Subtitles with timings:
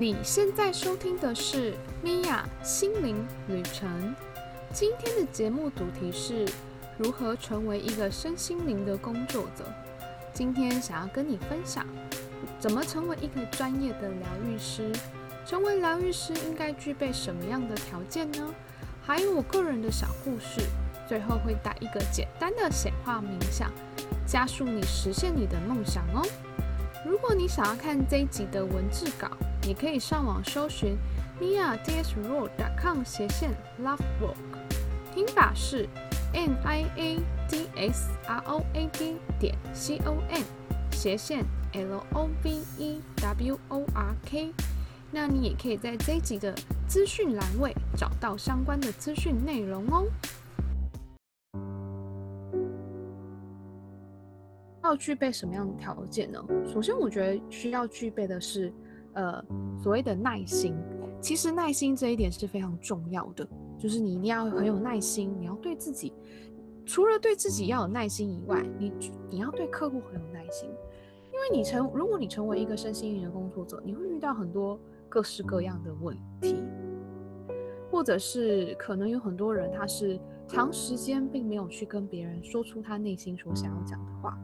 [0.00, 4.14] 你现在收听的是米娅心灵旅程。
[4.72, 6.46] 今天的节目主题是
[6.96, 9.64] 如何成为一个身心灵的工作者。
[10.32, 11.84] 今天想要跟你分享，
[12.60, 14.92] 怎么成为一个专业的疗愈师。
[15.44, 18.54] 成为疗愈师应该具备什么样的条件呢？
[19.02, 20.60] 还有我个人的小故事。
[21.08, 23.68] 最后会带一个简单的显化冥想，
[24.24, 26.22] 加速你实现你的梦想哦。
[27.04, 29.28] 如果你想要看这一集的文字稿，
[29.68, 30.96] 你可以上网搜寻
[31.38, 33.50] niadsroad.com 斜线
[33.82, 34.34] lovework，
[35.14, 35.86] 拼法是
[36.32, 40.40] n i a d s r o a d 点 c o m
[40.90, 44.54] 斜线 l o v e w o r k。
[45.10, 46.54] 那你也可以在这一集的
[46.86, 50.06] 资讯栏位找到相关的资讯内容哦。
[54.82, 56.42] 要具备什么样的条件呢？
[56.72, 58.72] 首先，我觉得需要具备的是，
[59.18, 59.44] 呃，
[59.82, 60.76] 所谓的耐心。
[61.20, 63.44] 其实耐心这一点是非常重要的，
[63.76, 66.12] 就是你一定要很有耐心，你要对自己，
[66.86, 68.92] 除了对自己要有耐心以外，你
[69.28, 70.70] 你要对客户很有耐心。
[71.32, 74.78] 因为你成，如果你成为一个身心灵的工作者，你会遇到很多
[75.08, 76.62] 各式各样的问题，
[77.90, 80.16] 或者是可能有很多人他是。
[80.48, 84.36] 长时间并没有去跟别人说出他内心所想要讲的话，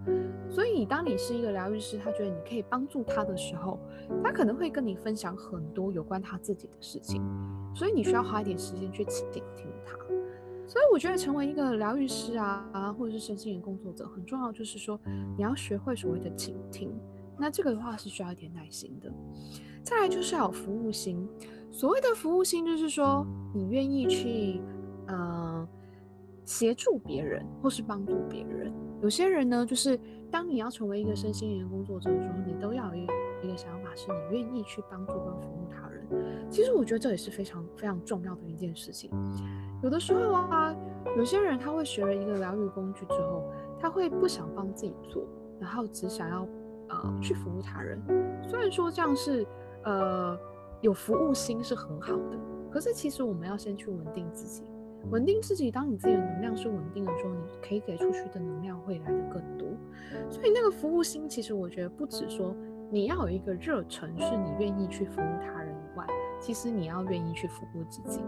[0.50, 3.80] 所以当你是一个疗愈师，他觉得你可以帮助他的时候，
[4.22, 7.22] 他可能会跟你分享很多有关他自己的事情，
[7.74, 9.96] 所以你需要花一点时间去倾听他。
[10.66, 15.00] 所以我觉得成为一个疗愈师啊，或者是身心灵工作者，很重要就是说
[15.36, 16.92] 你要学会所谓的倾听。
[17.38, 19.10] 那这个的话是需要一点耐心的。
[19.82, 21.26] 再来就是要有服务心，
[21.70, 24.60] 所谓的服务心就是说你愿意去，
[25.06, 25.66] 呃。
[26.44, 29.98] 协助别人或是帮助别人，有些人呢，就是
[30.30, 33.02] 当你要成为一个身心灵工作者的时候，你都要有
[33.42, 36.06] 一个想法，是你愿意去帮助跟服务他人。
[36.50, 39.10] 其实我觉得这也是非常非常重要的一件事情。
[39.82, 40.74] 有的时候啊，
[41.16, 43.42] 有些人他会学了一个疗愈工具之后，
[43.80, 45.24] 他会不想帮自己做，
[45.58, 46.46] 然后只想要
[46.90, 48.00] 呃去服务他人。
[48.46, 49.46] 虽然说这样是
[49.84, 50.38] 呃
[50.82, 52.38] 有服务心是很好的，
[52.70, 54.64] 可是其实我们要先去稳定自己。
[55.10, 59.68] 稳定自己，当你自己的能量是稳定的时候，你可以给出去的能量会来的更多。
[60.30, 62.54] 所以那个服务心，其实我觉得不止说
[62.90, 66.06] 你要有一个热忱，是你愿意去服务他人以外，
[66.40, 68.20] 其实你要愿意去服务自己。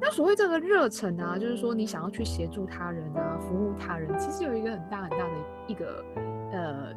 [0.00, 5.32] 那所谓这个热忱啊，就是说你想要去协助他人啊，服务他人，其实有一个很大很大的
[5.68, 6.04] 一个
[6.52, 6.92] 呃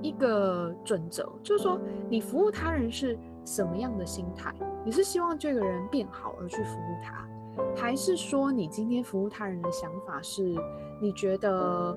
[0.00, 4.54] 一个准则，就是说你服务他人是什么样的心态？
[4.84, 7.28] 你是希望这个人变好而去服务他？
[7.76, 10.54] 还是说，你今天服务他人的想法是，
[11.00, 11.96] 你觉得，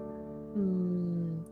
[0.55, 1.43] 嗯，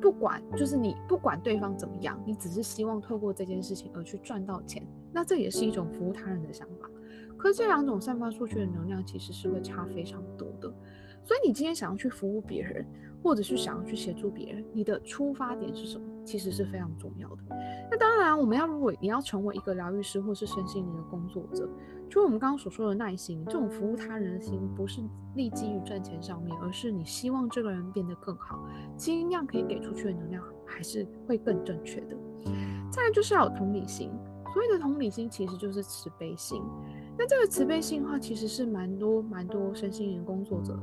[0.00, 6.88] 不管，就是你不管对方怎么样，你只是希望透过这件事情而去赚到钱，那这也是一种服务他人的想法。
[7.36, 10.72] 可这两种散发出去的能量其实是会差非常多的。
[11.22, 12.86] 所以你今天想要去服务别人，
[13.22, 16.06] 或者是想要去协助别人，你的出发点是什么？
[16.26, 17.38] 其实是非常重要的。
[17.90, 21.66] 那当然，我们要如果你要成为一个疗愈师或是身心灵的工作者。
[22.08, 25.00] 就我们刚刚所说的耐心，这种服务他人的心，不是
[25.34, 28.64] 立基于赚钱上面，而是你希望这个人变得更好，
[28.96, 32.16] 尽量可以给出去的能量还是会更正确的。
[32.92, 34.08] 再来就是要有同理心，
[34.52, 36.62] 所谓的同理心其实就是慈悲心。
[37.18, 40.78] 那这个慈悲心的话，其实是蛮多蛮多身心灵工作者。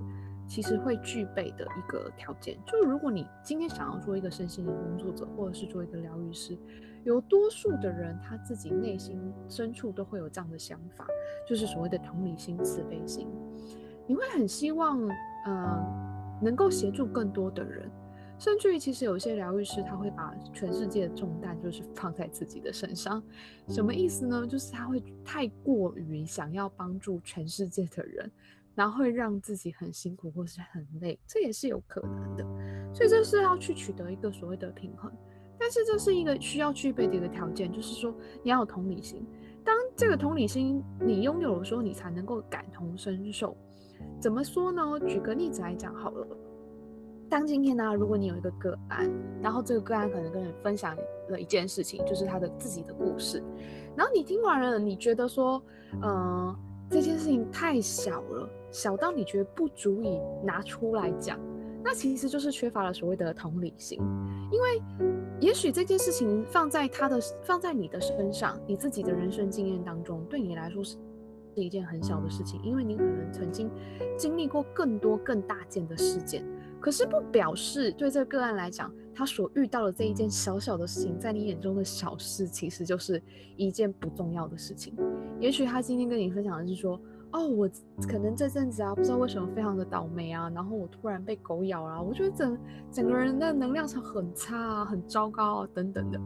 [0.48, 6.58] 其实会具备的一个条件，就是如果你今天想要做一个身心灵工作者，或者是做一个疗愈师，
[7.04, 11.08] 有多数的人他自己内心深处都会有这样的想法，
[11.48, 13.28] 就是所谓的同理心、慈悲心。
[14.06, 15.00] 你会很希望，
[15.46, 17.90] 呃，能够协助更多的人，
[18.38, 23.24] 甚至于其实有些疗愈师他会把全世界的重担就是放在自己的身上。
[23.70, 24.46] 什么意思呢？
[24.46, 28.30] 就是他会太过于想要帮助全世界的人。
[28.76, 32.44] 然后会让自己很辛苦或是很累，这也是有可能的。
[32.94, 35.12] 所以这是要去取得一个所谓的平衡。
[35.60, 39.25] 但是这是一个需要具备的一个条件，就是说你要有同理心。
[39.64, 43.56] 当这个同理心你拥有的时候，你才能够感同身受。
[44.20, 45.00] 怎么说呢？
[45.08, 46.28] 举个例子来讲好了。
[47.30, 49.10] 当今天呢，如果你有一个个案，
[49.42, 50.98] 然后这个个案可能跟你分享
[51.30, 53.42] 了一件事情，就是他的自己的故事，
[53.96, 55.64] 然后你听完了，你觉得说，
[56.02, 56.56] 嗯。
[56.90, 61.40] 这件事情太小了，小到你觉得不足以拿出来讲，
[61.84, 64.00] 那其实就是缺乏了所谓的同理心。
[64.52, 64.81] 因为
[65.40, 70.98] 也许这件事情放在他的、放在你的身上，你自己的人生经验当中，对你来说是
[71.56, 73.70] 是一件很小的事情，因为你可能曾经
[74.18, 76.44] 经历过更多更大件的事件。
[76.80, 83.22] 可是不表示对这个个案来讲，他所遇到的这一件小小的事情，在你眼中的小事，其实就是
[83.56, 84.96] 一件不重要的事情。
[85.40, 87.00] 也许他今天跟你分享的是说。
[87.33, 87.68] 哦，我
[88.07, 92.57] 可能这阵子啊，不知道为什么非常的倒霉啊，然后我突然被狗咬了，我觉得整
[92.91, 96.19] 整个人的能量场很差啊，很糟糕啊，等等的。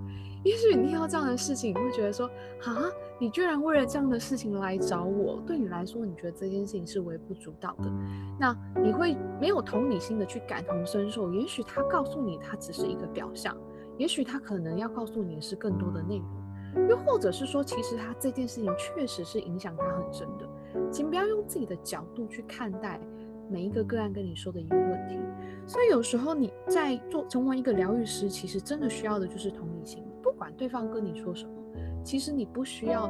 [0.44, 2.28] 也许你听到这样的事情，你会觉得说，
[2.66, 7.90] 啊，你居然为了这样的事情来找我，对你来说，你觉得这件事情是微不足道的，
[8.38, 11.34] 那你会没有同理心的去感同身受。
[11.34, 13.56] 也许他告诉你，他只是一个表象，
[13.98, 16.28] 也许他可能要告诉你的是更多的内容，
[16.90, 20.48] 又或者是说，其实他这件事情确实是影响他很深的。
[20.92, 23.00] 请不要用自己的角度去看待
[23.50, 25.18] 每一个个案跟你说的一个问题，
[25.66, 30.04] 所以有时候你在做成为一个疗愈师，其实真的需要的就是同理心。
[30.22, 31.52] 不管对方跟你说什么，
[32.04, 33.04] 其实你不需要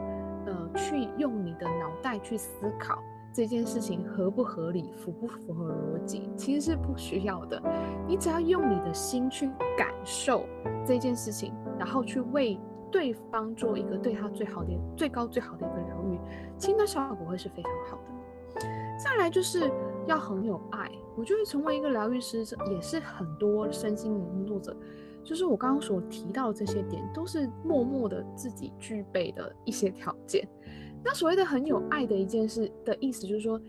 [0.46, 3.00] 呃去用你的脑袋去思考
[3.34, 7.62] 这件事情合不合理、符不符合逻辑，其实是不需要的。
[8.08, 10.46] 你只要用你的心去感受
[10.86, 12.58] 这件事情，然后去为。
[12.92, 16.20] 对方做一个对他最好的、最高最好的一个疗愈，
[16.58, 18.62] 其实效果会是非常好的。
[19.04, 19.72] 再来就是
[20.08, 24.76] 要很有爱，我觉得成为一个疗愈师也是很多身心灵工作者，
[25.24, 30.48] 就是我刚刚所提到这些点，都是默默的自己具备的一些条件。
[31.04, 33.62] 那所谓的很有爱的一件事的意思，就是说，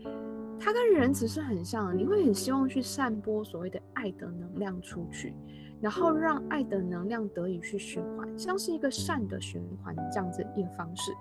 [0.59, 5.35] 它跟仁慈是很像，你会很希望去散播所谓的爱的能量出去。
[5.81, 11.11] 然后让爱的能量得以去循环，像是一个善的循环这样子一个方式。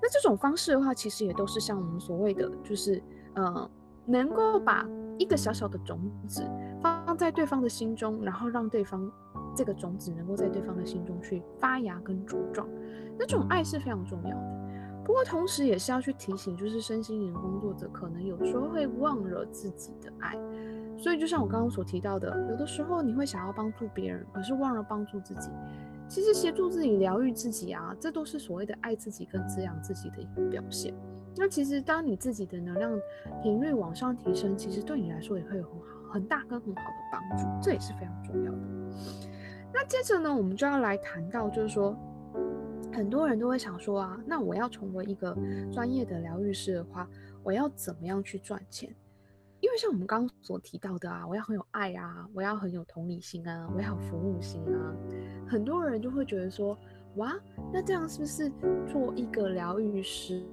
[0.00, 3.02] 那这种方式的话，其实也都是像我们所谓的，就是
[3.34, 3.70] 呃，
[4.06, 4.86] 能够把
[5.18, 6.42] 一个小小的种子
[6.80, 9.10] 放在对方的心中，然后让对方
[9.54, 12.66] 这个种子能够在对方的心中去发芽跟茁壮。
[13.18, 14.56] 那这种爱是非常重要的。
[15.04, 20.36] 不过同时也是要去提醒，就是身心灵工作者可能有时候会忘了自己的爱。
[20.98, 25.50] 所以，就像我刚刚所提到的，有的时候你会想要帮助别人，可是忘了帮助自己。
[26.08, 30.94] 其实，协助自己疗愈自己啊，这都是所谓的爱自己跟滋养自己的一个表现。
[31.36, 32.90] 那其实，当你自己的能量
[33.42, 38.58] 频率往上提升，其实对你来说也会有很好、很大跟很好的帮助，这也是非常重要的。
[39.74, 41.94] 那接着呢，我们就要来谈到，就是说，
[42.92, 45.36] 很多人都会想说啊，那我要成为一个
[45.70, 47.06] 专业的疗愈师的话，
[47.42, 48.88] 我要怎么样去赚钱？
[49.66, 54.94] 因为像我们刚刚所提到的啊，我要很有爱啊，我要很有同理心啊，我要有服务心啊，
[55.48, 56.78] 很多人就会觉得说，
[57.16, 57.34] 哇，
[57.72, 58.48] 那这样是不是
[58.86, 60.46] 做一个疗愈师，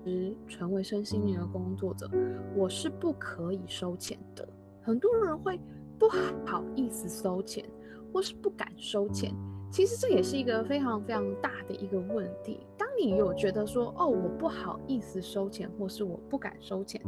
[0.48, 2.10] 成为身心灵的工作者，
[2.56, 4.50] 我是不可以收钱的？
[4.82, 5.60] 很多人会
[6.00, 6.10] 不
[6.44, 7.64] 好意思收钱，
[8.12, 9.32] 或是不敢收钱。
[9.72, 12.66] 其实这也是一个非常非常大的一个问题。
[13.00, 17.02] 你有觉得说，哦，我不好意思收钱，或是我不敢收钱，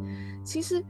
[0.43, 0.83] 其实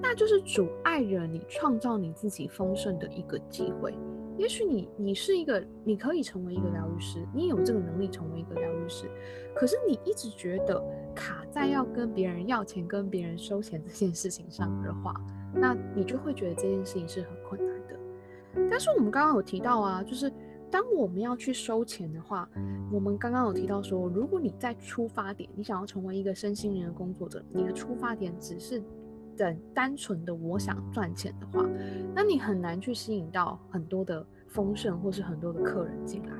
[0.00, 3.94] 那就是阻碍着你创造你自己丰盛的一个机会。
[4.36, 9.10] 也许你你是一个，你可以成为一个疗愈师，你有这个能力成为一个疗愈师，
[9.54, 10.82] 可是你一直觉得
[11.14, 15.14] 卡在要跟别人要钱、跟别人收钱这件事情上的话，
[15.52, 18.68] 那你就会觉得这件事情是很困难的。
[18.70, 20.32] 但是我们刚刚有提到啊，就是。
[20.70, 22.48] 当我们要去收钱的话，
[22.92, 28.82] 我们刚刚有提到说，如果你在出发点，你想要成为一个身心灵的工作者，你的出发点只是
[29.36, 31.68] 等单纯的我想赚钱的话，
[32.14, 36.32] 那你很难去吸引到很多的丰盛或是很多的客人进来，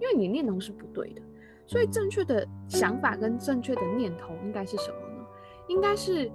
[0.00, 1.22] 因为你念头是不对的。
[1.66, 5.26] 所以正确的想法跟正确的念头应该是什么呢？
[5.68, 6.30] 应该是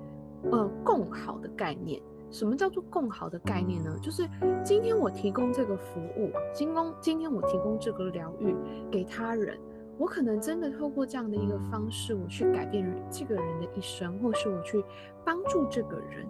[0.51, 2.01] 呃共好的概念。
[2.31, 3.95] 什么叫做共好的概念呢？
[4.01, 4.27] 就是
[4.63, 8.55] 今天我提供这个服务，今供今天我提供这个疗愈
[8.89, 9.59] 给他人，
[9.97, 14.83] 我可能真的透过这样的一个方式，我去改变这个人的一生，或是我去
[15.25, 16.25] 帮助这个人，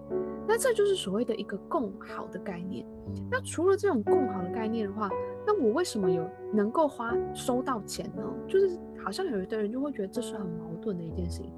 [0.48, 2.86] 那这就是所谓的一个共好的概念。
[3.29, 5.08] 那除了这种共好的概念的话，
[5.46, 8.24] 那我为什么有能够花收到钱呢？
[8.48, 11.53] 就是好像有的人就会觉得这是很矛盾的一件事情，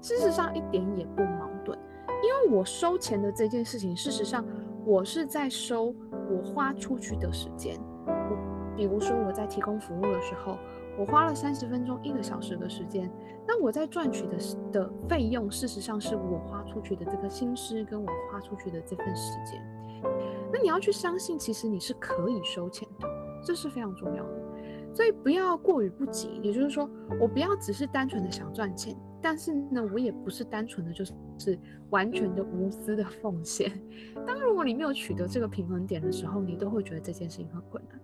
[0.00, 1.76] 事实上一点也不矛盾。
[2.22, 4.44] 因为我收钱的这件事情，事实上
[4.84, 5.94] 我是在收
[6.30, 7.78] 我花出去的时间。
[8.06, 10.58] 我比如说我在提供服务的时候，
[10.98, 13.10] 我花了三十分钟、一个小时的时间，
[13.46, 14.36] 那我在赚取的
[14.72, 19.62] 的费用，事实上是我花出去的这个心思跟我花出去的这份时间。
[20.52, 23.08] 那你要去相信，其实你是可以收钱的，
[23.44, 24.30] 这是非常重要的。
[24.94, 26.88] 所以不要过于不及，也就是说，
[27.20, 28.96] 我不要只是单纯的想赚钱。
[29.20, 31.58] 但是呢，我也不是单纯的就是是
[31.90, 33.70] 完全的无私的奉献。
[34.26, 38.00] 当如果你没有取得这个平衡点的时候，你都会觉得这件事情很困难。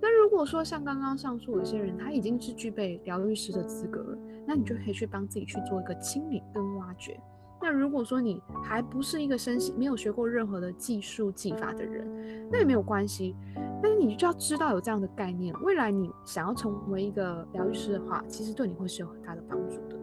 [0.00, 7.18] 那如果说像刚刚上述有些人，他已经是具备疗愈师的资格了，那你就可以去帮自己去做一个清理跟挖掘。
[7.62, 12.06] 那如果说你还不是一个身心没有学过任何的技术技法的人，
[12.52, 13.34] 那也没有关系。
[13.82, 19.96] 但是你就要知道有这样的概念，未来你想要成为一个疗愈师的话，其实对你会是有很大的帮助的。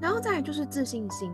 [0.00, 1.32] 然后再来就是自信心，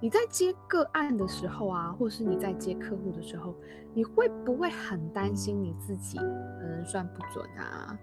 [0.00, 3.54] 你在接个案的时候啊，或是你在接客户的时候，
[3.94, 7.98] 你会不会很担心你自己可能算不准啊，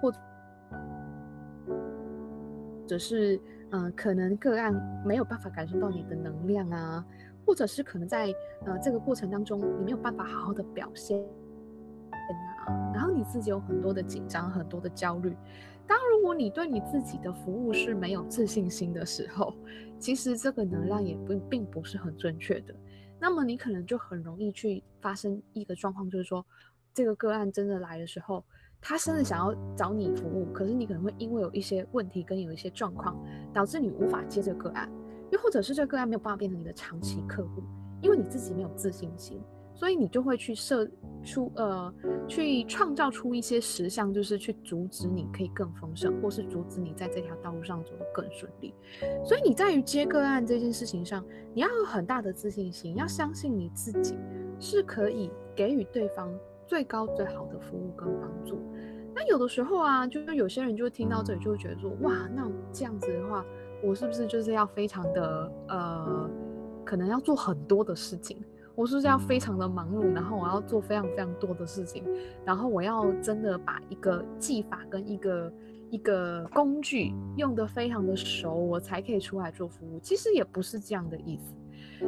[0.00, 0.12] 或
[2.86, 3.40] 者是
[3.70, 4.72] 嗯，可能个案
[5.04, 7.04] 没有办法感受到你的能量啊，
[7.46, 8.32] 或者是可能在
[8.64, 11.22] 呃这个过程当中，你没有办法好好的表现。
[12.94, 15.36] 然后你自己有很多的紧张，很多的焦虑。
[15.86, 19.54] 当如果你对你自己的服务是没有自信心的时候，
[19.98, 22.74] 其实这个能量也不并不是很准确的。
[23.18, 26.44] 那么你可能就很容易去发生一个状况，就是说
[26.94, 28.44] 这个个案真的来的时候，
[28.80, 33.22] 他真的想要找你服务，可是你可能会因为有一些问题跟有一些状况，
[33.52, 34.90] 导致你无法接这个个案，
[35.30, 37.62] 又或者是这个个案没有办法变成你的长期客户，
[38.00, 39.42] 因为你自己没有自信心。
[39.80, 40.86] 所以你就会去设
[41.24, 41.90] 出呃，
[42.28, 48.74] 去创造出一些实相，就是去阻止你可以更丰盛，或是阻止你在这条道路上走得更顺利。
[49.24, 54.18] 所以你在于接个案这件事情上，你要有很大的自信心，要相信你自己
[54.58, 56.30] 是可以给予对方
[56.66, 58.60] 最高最好的服务跟帮助。
[59.14, 63.42] 那有的时候啊，就是有些人就会听到这里就会觉得说，哇，那这样子的话，
[63.82, 66.30] 我是不是就是要非常的呃，
[66.84, 68.44] 可能要做很多的事情？
[68.74, 72.04] 我是不是要非常的忙碌，然后我要做非常非常多的事情，
[72.44, 75.52] 然后我要真的把一个技法跟一个
[75.90, 79.98] 一个工具用得非常的熟，我才可以出来做服务。
[80.00, 81.52] 其实也不是这样的意思，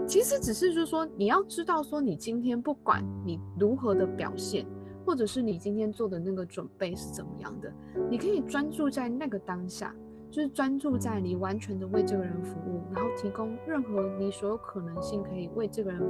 [0.06, 4.64] 其实只是就是说，你要知道说，你今天不管你如何的表现，
[5.04, 7.70] 或者是你今天做的那个准备是怎么样的，
[8.08, 9.94] 你可以专注在那个当下，
[10.30, 16.00] 就是专注在你完全的为这个人服务，然后提供任何你所有可能性可以为这个人。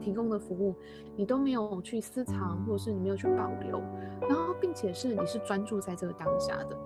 [0.00, 0.74] 提供的服务，
[1.16, 3.80] 你都没有去私藏，或者是你没有去保留，
[4.22, 6.76] 然后并且是你是专注在这个当下的。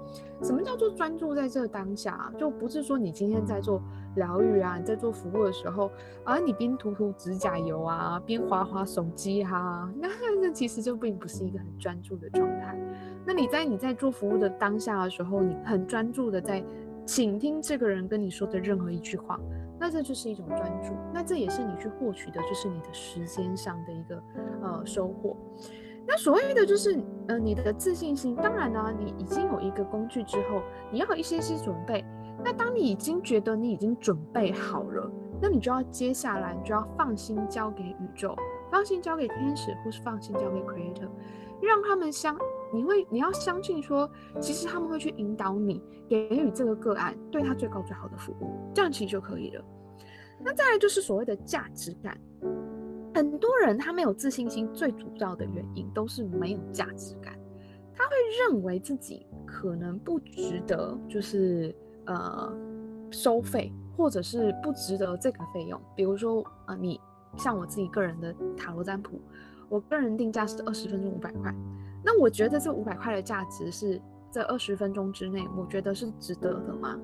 [0.43, 2.33] 什么叫做专注在这个当下？
[2.39, 3.81] 就不是说你今天在做
[4.17, 5.91] 疗愈啊，你在做服务的时候，
[6.25, 10.09] 而你边涂涂指甲油啊，边划划手机哈，那
[10.43, 12.79] 那其实就并不是一个很专注的状态。
[13.25, 16.63] 那你在你在做服务的当下的时候，你很专注的在
[17.07, 19.41] 倾听这个人跟你说的任何一句话。
[19.79, 24.23] 那这就是一种专注，那这也是你去获取的，就是你的时间上的一个
[24.63, 25.37] 呃收获。
[26.07, 32.05] 那所谓的就是呃你的自信心，当然呢，你已经有一个工具之后，你要一些些准备。
[32.43, 38.37] 那当你已经觉得你已经准备好了，那你就要接下来就要放心交给宇宙，
[38.71, 41.09] 放心交给天使，或是放心交给 Creator，
[41.63, 42.37] 让他们相。
[42.75, 49.65] 你会，你要相信说，其实他们会去引导你，给予这个个案对他最高最好的服务，这样其实就可以了。
[50.45, 52.19] 那再来就是所谓的价值感，
[53.15, 57.39] 很多人他没有自信心，最主要的原因都是没有价值感，
[57.95, 61.75] 他会认为自己可能不值得，就是
[62.07, 62.53] 呃
[63.13, 65.81] 收费，或者是不值得这个费用。
[65.95, 67.01] 比如说啊，你
[67.37, 69.21] 像我自己个人的塔罗占卜，
[69.69, 71.55] 我个人定价是二十分钟五百块。
[72.05, 76.99] 那我觉得这五百块的价值是这二十分钟之内，我觉得是值得的吗？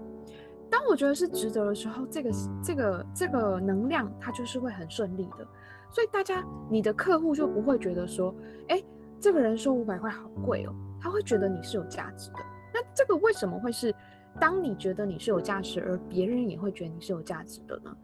[0.70, 2.30] 当我觉得是值得的时候，这个
[2.62, 5.46] 这个这个能量它就是会很顺利的。
[5.90, 8.32] 所以大家，你的客户就不会觉得说，
[8.68, 8.80] 哎，
[9.18, 12.38] 这个人说五百块好贵哦，他会觉得你是有价值的。
[12.72, 13.92] 那这个为什么会是
[14.38, 17.96] 当你觉得你是有价值，而别人也会觉得你是有价值的呢？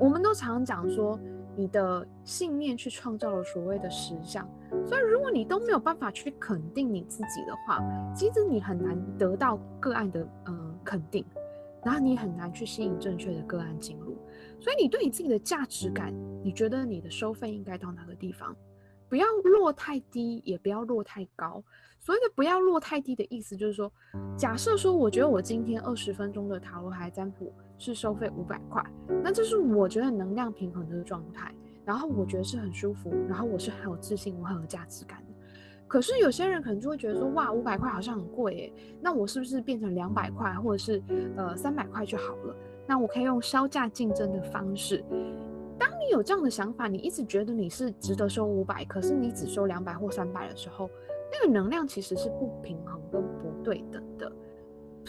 [0.00, 1.20] 我们都常常讲说，
[1.56, 4.48] 你的信念去创造了所谓的实相。
[4.86, 7.80] 所以，如果你都没有办法去肯定你自己的话，
[8.14, 11.24] 其实你很难得到个案的嗯肯定，
[11.84, 14.16] 然后你很难去吸引正确的个案进入。
[14.60, 18.54] 所以，你对你自己的价值感，你觉得你的收费应该到哪个地方？
[19.08, 21.62] 不要落太低，也不要落太高。
[22.00, 23.90] 所谓的不要落太低的意思，就是说，
[24.36, 28.84] 假设说，我觉得我今天二十分钟的塔罗牌占卜是收费五百块，
[29.22, 31.52] 那这是我觉得能量平衡的状态。
[31.84, 35.26] 然后我觉得是很舒服，然后我是很有自信，我很有价值感的。
[35.86, 41.00] 可是有些人可能就会觉得说，哇，五百块好像很贵诶，那我是不是变成两百块，或者是
[41.36, 42.56] 呃三百块就好了？
[42.88, 45.04] 那我可以用销价竞争的方式。
[45.78, 50.90] 当你有这样的想法，你一直觉得你是值得收五百，可是你只收两百或三百的时候，
[51.30, 54.05] 那个能量其实是不平衡跟不对等的。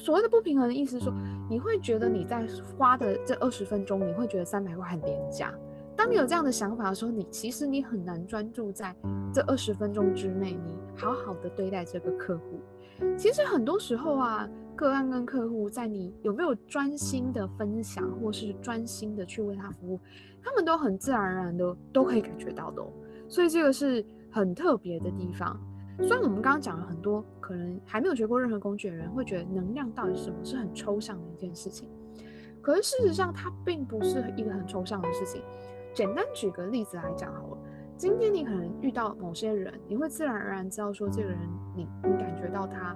[0.08, 1.14] 所谓的不平衡的意思是说，
[1.50, 2.48] 你会觉得你在
[2.78, 5.54] 花的这二十分钟，你会觉得三百块很廉价。
[5.98, 8.96] 当你有这样的想法的时候，你其实你很难专注在
[9.34, 12.62] 这二十分钟之内，你好好的对待这个客户。
[13.18, 20.00] 其实很多时候啊，个案跟客户在你有没有专心的分享，或是专心的去为他服务，
[20.42, 22.82] 他们都很自然而然的都可以感觉到的。
[23.28, 25.60] 所以这个是很特别的地方。
[26.00, 31.90] 虽然我们刚刚讲了很多，可能还没有学过任何工具的人会觉得能量到底是什么，是很抽象的一件事情。
[32.62, 35.42] 可是事实上，它并不是一个很抽象的事情。
[35.94, 37.58] 简单举个例子来讲好了，
[37.96, 41.40] 今天你可能遇到某些人，你会自然而然知道说这个人，
[41.76, 42.96] 你你感觉到他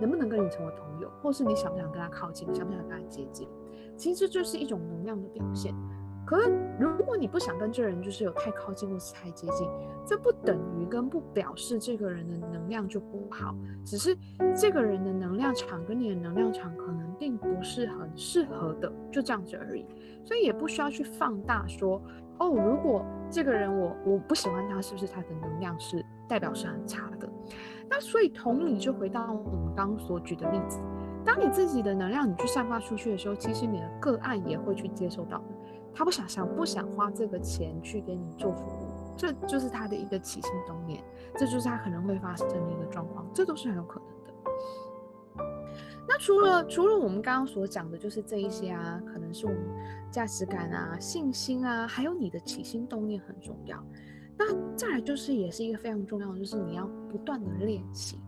[0.00, 3.48] 能不能跟你成为朋友，或是你想不想跟他靠近，想不想跟他接近，
[3.96, 5.74] 其实这就是一种能量的表现。
[6.28, 9.66] 可是，如果你不想跟这人就是有太靠近或是太接近，
[10.04, 14.14] 这不等于跟不表示这个人的能量就不好，只是
[14.54, 19.86] 这个人的能量场跟你的能量场可能并不是很适合的，就这样子而已。
[20.22, 21.98] 所以也不需要去放大说，
[22.38, 27.26] 哦，如果这个人我我不喜欢他，是不是他的能量是代表是很差的？
[27.88, 30.78] 那所以同理就回到我们刚所举的例子，
[31.24, 35.42] 当你自己的能量你去散发出去的时候，其实你的个案也会去接受到。
[35.94, 41.02] 他不想想不想花这个钱去给你做服务，这就是他的一个起心动念，
[41.36, 45.44] 这就是他可能会发生的一个状况，这都是很有可能的。
[46.06, 49.60] 那除了除了我们刚刚所讲的，就是这一些啊，可能是我们
[50.10, 53.76] 价值感啊、信心啊，还有你的起心动念很重要。
[54.38, 58.20] 那再来就是也是一个非常重要的，就是你要不断的练习。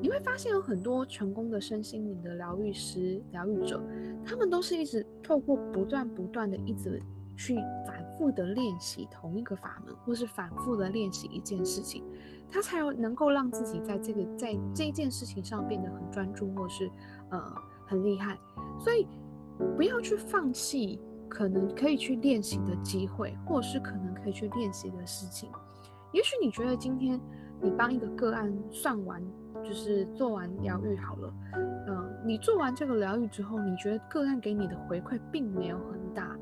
[0.00, 3.82] 你会发现有很多成功的身心灵的疗愈师、疗愈者，
[4.24, 7.02] 他们都是一直透过不断不断的一直
[7.36, 12.04] 去反复的练习同一个法门，或是反复的练习一件事情，
[12.48, 16.88] 他才有能够让自己在这个在这件事情上变得很专注，或是
[17.30, 17.54] 呃
[17.86, 18.38] 很厉害。
[18.78, 19.06] 所以
[19.76, 21.00] 不要去放弃。
[21.30, 25.48] 可能可以去练习的机会，或者是可能可以去练习的事情。
[26.12, 27.18] 也许你觉得今天
[27.62, 29.22] 你帮一个个案算完，
[29.62, 31.34] 就是做完疗愈好了，
[31.86, 36.36] 嗯，你做完这个疗愈之后，你觉得个案给你的回馈并没有很大。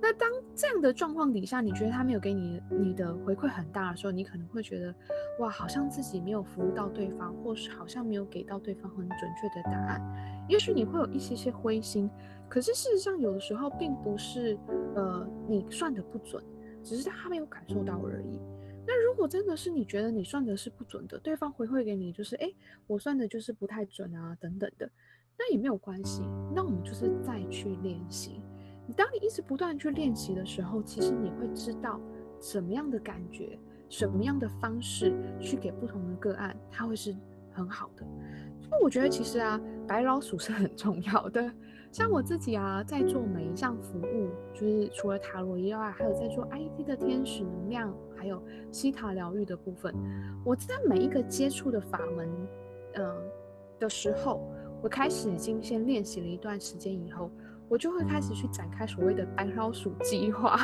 [0.00, 4.92] 那当这样的状况底下，你觉得他没有给你你的回馈很大的时候，你可能会觉得，
[5.38, 10.02] 哇，好像自己没有服务到对方，或是好像没有给到对方很准确的答案。
[10.48, 12.10] 也许你会有一些些灰心。
[12.52, 14.58] 可是事实上，有的时候并不是，
[14.94, 16.44] 呃，你算的不准，
[16.84, 18.38] 只是他没有感受到而已。
[18.86, 22.52] 那如果真的是你觉得你算的是不准的，对方回馈给你就是，哎，
[22.86, 24.86] 我算的就是不太准啊，等等的，
[25.38, 26.20] 那也没有关系。
[26.54, 28.42] 那我们就是再去练习。
[28.86, 31.98] 你当你一直不断去练习的时候，其实你会知道
[32.38, 37.16] 什么样的感觉，什么样的方式去给不同的个案，它会是
[37.50, 38.04] 很好的。
[38.60, 41.50] 所以我觉得其实啊，白老鼠是很重要的。
[41.92, 49.94] 像我自己啊，在做每一项服务，就是除了塔罗以外，还有在做 IT 的天使能量，还有西塔疗愈的部分。
[50.42, 52.28] 我在每一个接触的法门，
[52.94, 53.14] 嗯
[53.78, 54.40] 的时候，
[54.82, 57.30] 我开始已经先练习了一段时间以后，
[57.68, 60.58] 我就会开始去展开所谓的白老鼠计划。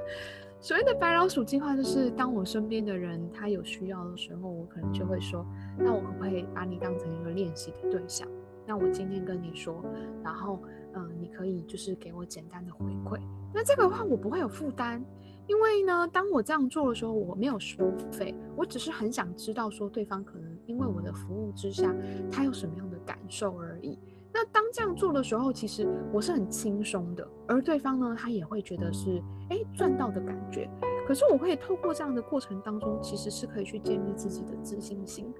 [0.58, 5.44] 所谓的白老鼠计划，就是当我身边的人他有需要的时候，我可能就会说，
[5.76, 8.26] 那我可不可以把你当成一个练习的对象？
[8.66, 9.84] 那我今天跟你说，
[10.22, 10.62] 然后，
[10.94, 13.20] 嗯，你可以就是给我简单的回馈。
[13.52, 15.04] 那这个话我不会有负担，
[15.46, 21.94] 因为呢，当我这样做的时候，我没有收费，我只是很想知道说对方可能因为我的服务之下，
[22.30, 23.98] 他有什么样的感受而已。
[24.32, 30.70] 那当这样做的时候，其实我是很轻松的，而对方呢，他也会觉得是哎赚到的感觉。
[31.06, 35.32] 可是我可以透过这样的过程当中，其实是可以去建立自己的自信心。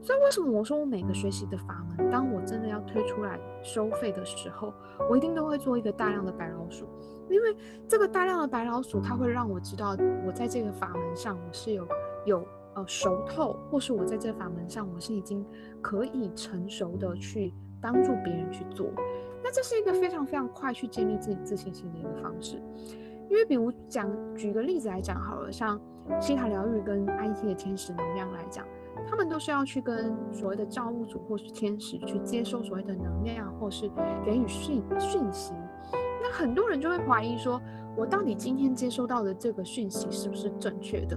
[0.00, 4.72] 所以为什么我说我每个学习的法门，当我真的要推出来收费的时候，
[5.10, 6.86] 我一定都会做一个大量的白老鼠，
[7.28, 7.56] 因为
[7.88, 11.88] 这个大量的白老鼠，它会让我知道我在这个法门上我是有
[12.24, 15.44] 有呃熟透，或是我在这个法门上我是已经
[15.80, 18.88] 可以成熟的去帮助别人去做。
[19.42, 22.62] 那这是一个非常非常快去建立自己自信心的一个方式。
[23.30, 25.80] 因为比如讲举个例子来讲好了，像
[26.20, 28.64] 西塔疗愈跟 IT 的天使能量来讲。
[29.08, 33.88] 他们都是要去跟所谓的造物主或是天使去接收所谓的能量，或是
[34.24, 35.54] 给予讯讯息。
[36.20, 37.60] 那很多人就会怀疑说，
[37.96, 41.16] 我到底今天接收到的这个讯息是不是正确的？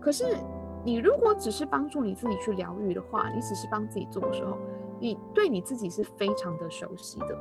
[0.00, 0.36] 可是
[0.84, 4.56] 你如果只是帮助你自己去疗愈的话，你只是帮自己做的时候，
[5.00, 7.36] 你对你自己是非常的熟悉的。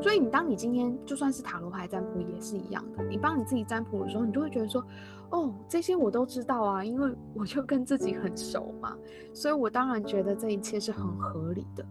[0.00, 4.84] 所以你当你今天就算是塔罗牌占卜也是一样的，你帮你自己占卜的时候，你就会觉得说。
[5.28, 8.96] 哦，这些我都知道啊，因为我就跟自己很熟嘛，
[9.34, 11.84] 所以我当然觉得这一切是很合理的。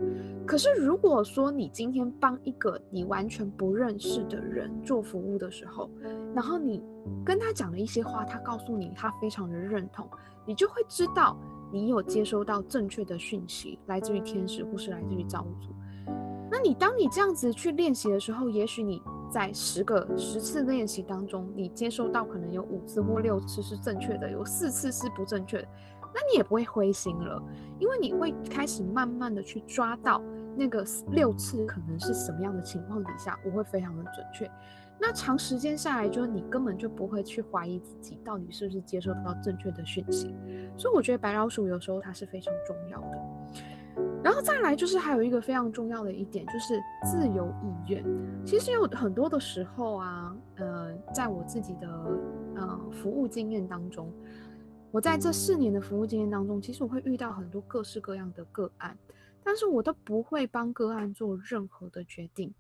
[0.47, 5.89] 可是如果说你今天帮一个你完全不认识的人做服务的时候，
[6.33, 6.81] 然后你
[7.25, 10.07] 跟他讲了一些话，他告诉你他非常的认同，
[10.45, 11.37] 你就会知道
[11.73, 15.75] 你有接收到正确的讯息，来自于天使或是来自于造物主。
[16.51, 25.67] 那你当你这样子去练习的时候，也许你在十个十次练习当中，你接收到可能有五次或六次是正确的，有四次是不正确的，
[26.13, 27.41] 那你也不会灰心了，
[27.79, 30.21] 因为你会开始慢慢的去抓到
[30.55, 34.49] 那个六次可能是什么样的情况底下，我会非常的准确。
[34.97, 40.33] 那长时间下来，就是你根本就不会去怀疑自己到底是不是接收到正确的讯息。
[40.77, 43.17] 所以我觉得白老鼠有时候它是非常重要的。
[44.23, 48.03] 然后再来就是还有一个非常重要的一点，就是自由意愿。
[48.45, 51.87] 其实有很多的时候啊，呃，在我自己的
[52.55, 54.11] 呃服务经验当中，
[54.91, 58.97] 我在这四年的服务经验当中，其实我会遇到很多各式各样的个案，
[59.43, 62.53] 但是我都不会帮个案做任何的决定。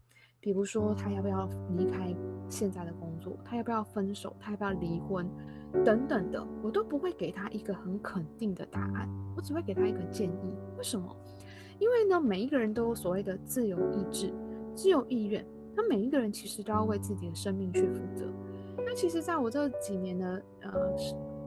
[0.45, 2.15] 比如说他要不要离开
[2.47, 5.27] 现在的工作，他要不要分手，他要不要离婚，
[5.83, 10.53] 等等的，我都不会给他一个很肯定的答案，我只会给他一个建议。
[10.77, 11.15] 为什么？
[11.79, 14.31] 因为呢，每一个人都有所谓的自由意志、
[14.75, 15.43] 自由意愿，
[15.75, 18.27] 那每一个人其实都要为自己的生命去负责。
[18.77, 20.71] 那其实，在我这几年的呃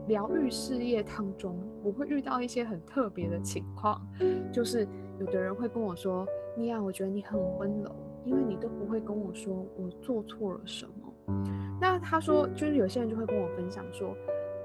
[0.08, 4.04] 疗愈事业当中，我会遇到一些很特别的情况，
[4.52, 4.88] 就是
[5.20, 6.26] 有的人会跟我说
[6.58, 7.94] ：“妮娅，我觉得你很温柔，
[8.28, 10.92] 因为你都不会跟我说我做错了什么。”
[11.80, 14.14] 那他说，就是有些人就会跟我分享说：“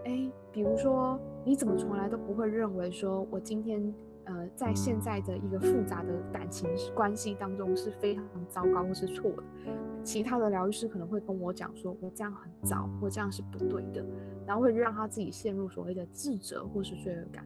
[0.06, 3.93] 哎，比如说你怎么从来都不会认为说我今天。”
[4.25, 9.43] 呃，在现在的一个复杂的感情关系当中是非常糟糕或是错的。
[10.03, 14.05] 其他的疗愈师可能会跟我讲说，我这样很糟，或这样是不对的，
[14.45, 17.45] 然后会让他自己陷入所谓的自责或是罪恶感，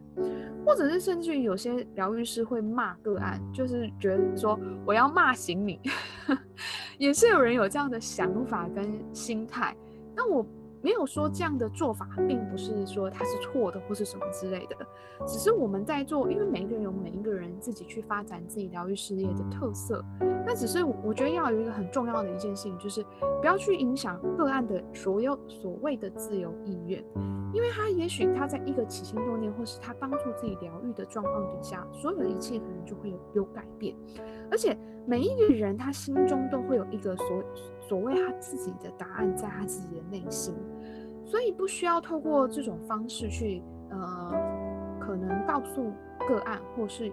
[0.64, 5.80] 或者是甚至于有些疗愈师会骂个案，就是觉得说我要骂醒你，
[6.98, 9.76] 也是有人有这样的想法跟心态。
[10.14, 10.44] 那我。
[10.80, 14.76] 没有说这样的做法并不是说它是错的或是什么之类的，
[15.26, 20.04] 只是我们在做，因为每一个人有每一个人自己去发展自己疗愈事业的特色。
[20.46, 23.04] 那只是我觉得要有一个很重要的一件事情，就是
[23.40, 27.04] 不要去影响个案的所有所谓的自由意愿，
[27.52, 33.94] 因为他也许他在一个起心动念或是他帮助自己疗愈的状况底下，所有的一切可能就会有有改变，
[34.50, 34.74] 而且
[35.06, 37.42] 每一个人他心中都会有一个所。
[37.88, 40.54] 所谓他自己的答案在他自己的内心，
[41.24, 44.30] 所以不需要透过这种方式去呃，
[45.00, 45.90] 可能告诉
[46.28, 47.10] 个案，或是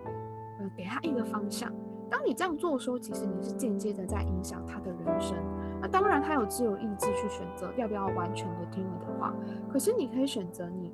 [0.60, 1.72] 呃给他一个方向。
[2.10, 5.38] 当你这样做的时候，其实你是间接的在影响他的人生。
[5.82, 9.34] 那当然，他有自由意志去选择要不要完全的听你的话，
[9.72, 10.92] 可是你可以选择你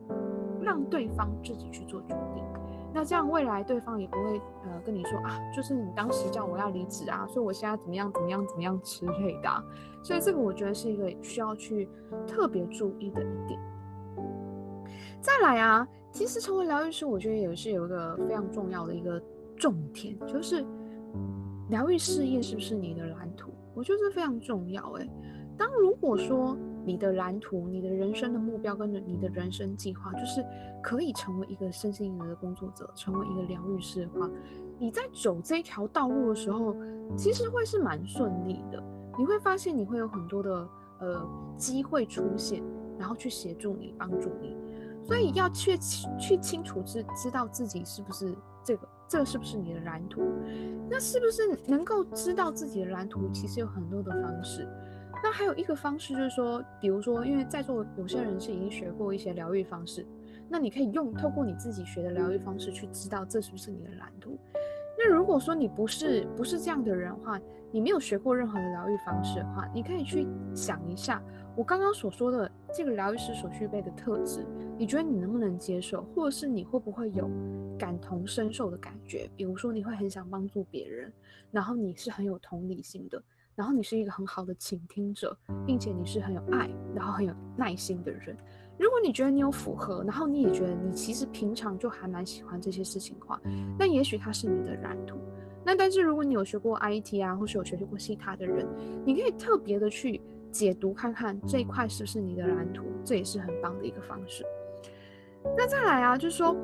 [0.62, 2.44] 让对方自己去做决定。
[2.94, 9.64] 那这样未来对方也不会呃跟你说啊，就是你当时叫我要离职啊，所以我现在怎么样怎么样怎么样之类的。
[10.04, 11.88] 所以这个我觉得是一个需要去
[12.28, 13.60] 特别注意的一点。
[15.22, 19.22] 再来啊，其实成为疗愈师，我觉得也是有一个非常重要的一个
[19.56, 20.66] 重点，就是
[21.70, 23.52] 疗愈事业是不是你的蓝图？
[23.74, 24.92] 我觉得这非常重要。
[24.94, 25.10] 诶，
[25.58, 26.58] 当如果说。
[26.84, 30.44] 你的蓝图、你的人生的目标跟着你的人生计划，就是
[30.82, 34.30] 可以成为一个身心灵的工作者，成为一个疗愈师的话，
[34.80, 36.76] 你在走这条道路的时候，
[37.16, 38.84] 其实会是蛮顺利的。
[39.18, 40.68] 你会发现你会有很多的
[41.00, 42.64] 呃机会出现，
[42.98, 44.56] 然后去协助你、帮助你。
[45.04, 45.78] 所以要去
[46.20, 50.22] 去清楚知知道自己是不是这个，这个是不是你的蓝图？
[50.90, 53.30] 那是不是能够知道自己的蓝图？
[53.34, 54.68] 其实有很多的方式。
[55.24, 60.06] 那还有一个方式就是说，比如说，因为在座有些人是已经学过一些疗愈方式，
[60.50, 64.38] 那你可以用透过你自己学的疗愈方式去知道这是不是你的蓝图。
[64.98, 67.40] 那如果说你不是不是这样的人的话，
[67.72, 71.22] 你没有学过任何的疗愈方式的话，你可以去想一下
[71.56, 74.46] 我刚刚所说的这个疗愈师所具备的特质，
[74.78, 77.30] 你觉得你能不能接受，或者是你会不会有
[77.80, 79.30] 感同身受的感觉？
[79.36, 81.12] 比如说你会很想帮助别人，
[81.52, 83.22] 然后你是很有同理心的。
[83.62, 88.36] 然后你是一个很好的倾听者，并且你是很有爱，然后很有耐心的人。
[88.80, 93.40] 如果你觉得你有符合，然后你也觉得你其实平常就还蛮喜欢这些事情的话，
[93.78, 95.16] 那也许它是你的蓝图。
[95.64, 98.68] 那但是如果你有学过 IT 啊，或是有学习过其他的人，
[99.06, 100.20] 你可以特别的去
[100.52, 104.44] 解读看看这一块是不是你的蓝图，这也是很棒的一个方式。
[105.56, 106.56] 那再来啊，就是说，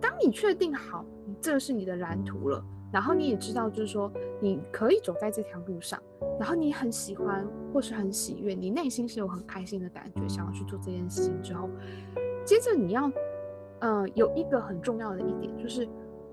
[0.00, 1.04] 当你确定好
[1.42, 2.64] 这是你的蓝图了。
[2.92, 5.98] 然后你也知道，就是说你可以走在这条路上，
[6.38, 11.70] 然后你很喜欢或是很喜悦，你内心是有很开心的感觉，想要去做这件事情之后，
[12.44, 13.10] 接着你要，
[13.80, 15.88] 呃，有一个很重要的一点，就是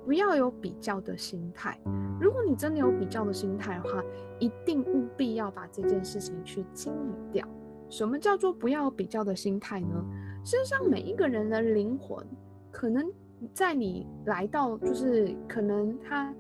[0.06, 1.80] 不要有比较的心态。
[2.20, 4.04] 如果你真的有比较的心态的话，
[4.38, 7.48] 一定务必要把这件事情去清理掉。
[7.90, 10.06] 什么叫做不要比较的心态呢？
[10.44, 12.22] 身上每一个人的灵魂，
[12.70, 13.10] 可能
[13.54, 16.36] 在你来到，就是可能他。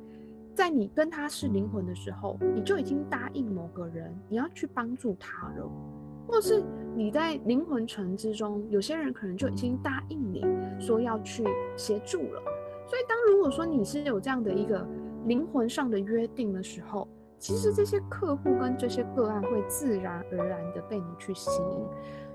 [0.59, 5.71] 在你跟他是灵魂的时候，你就已经答应某个人，你要去帮助他了，
[6.27, 6.61] 或是
[6.97, 10.45] 你在灵魂城之中，有些人可能就已经答应你
[10.77, 11.45] 说要去
[11.77, 12.41] 协助了。
[12.85, 14.85] 所以，当如果说你是有这样的一个
[15.27, 21.85] 灵魂上的约定的时候，其实这些客户跟这些个案会自然而然的被你去吸引。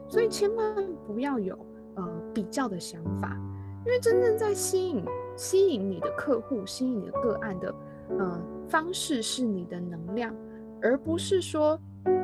[0.09, 0.75] 所以，千万
[1.07, 1.55] 不要有
[1.97, 3.39] 呃比较的想法，
[3.85, 5.05] 因为真正在吸引
[5.37, 7.71] 吸引你的客户、吸引你的个案的。
[8.11, 10.35] 嗯，方式是你的能量，
[10.83, 11.79] 而不是说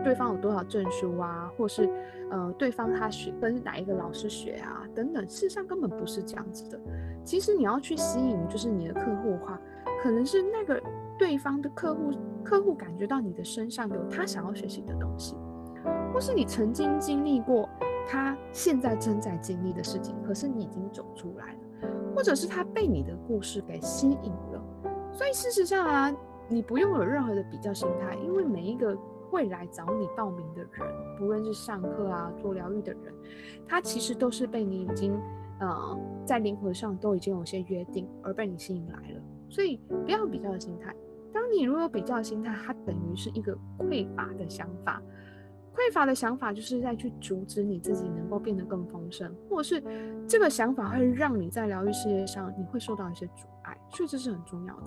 [0.05, 1.89] 对方有多少证书啊，或是
[2.31, 5.27] 呃对方他学跟哪一个老师学啊等等。
[5.29, 6.79] 事实上根本不是这样子的。
[7.25, 9.61] 其实你要去吸引就是你的客户的话，
[10.03, 10.81] 可能是那个
[11.19, 12.13] 对方的客户
[12.45, 15.35] 客户感觉到你的身上有他想要学习的东西，
[16.13, 17.69] 或是你曾经经历过
[18.07, 24.33] 他现在正在经历的事情，可是你已经走出来了，或者是他被你的故事给吸引。
[25.13, 26.15] 所以事实上啊，
[26.49, 28.97] 你不用有任何的比较心态，因为每一个
[29.31, 30.71] 会来找你报名的人，
[31.19, 33.15] 不论是上课啊、做疗愈的人，
[33.67, 35.13] 他其实都是被你已经，
[35.61, 39.21] 呃，在灵魂上都已经有些约定而被你吸引来了。
[39.49, 40.95] 所以不要比较的心态。
[41.33, 45.03] 当你如果有比较心态，它等于是一个匮乏的想法。
[45.73, 49.83] 匮乏的想法就是在去阻止你自己能够变得更丰盛，或者是
[50.27, 53.47] 这个想法会让你在疗愈事业上你会受到一些阻
[53.91, 54.87] 所以这是很重要的。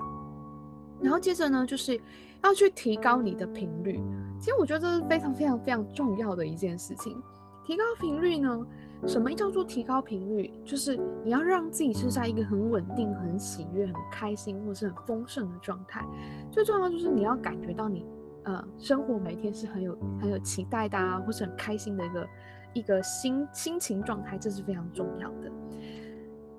[1.02, 2.00] 然后接着呢，就是
[2.44, 4.00] 要去提高你的频率。
[4.40, 7.22] 其实我觉得这是非常非常非常重要的一件事情。
[7.66, 8.66] 提高频率呢，
[9.08, 10.52] 什么叫做提高频率？
[10.66, 16.06] 就是你要让自己是在一个很稳定、很喜悦、很开心，或是很丰盛的状态。
[16.52, 18.06] 最重要就是你要感觉到你。
[18.46, 22.28] 呃，生活每天是很有很有期待的啊，或是很开心的一个
[22.74, 25.50] 一个心心情状态，这是非常重要的。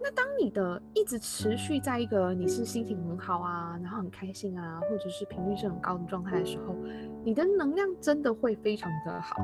[0.05, 6.77] 那当你的一直持续在一个你是心情很好啊，然后很开心啊，或者是频率是很高的状态的时候，
[7.25, 9.37] 你的能量真的会非常的好。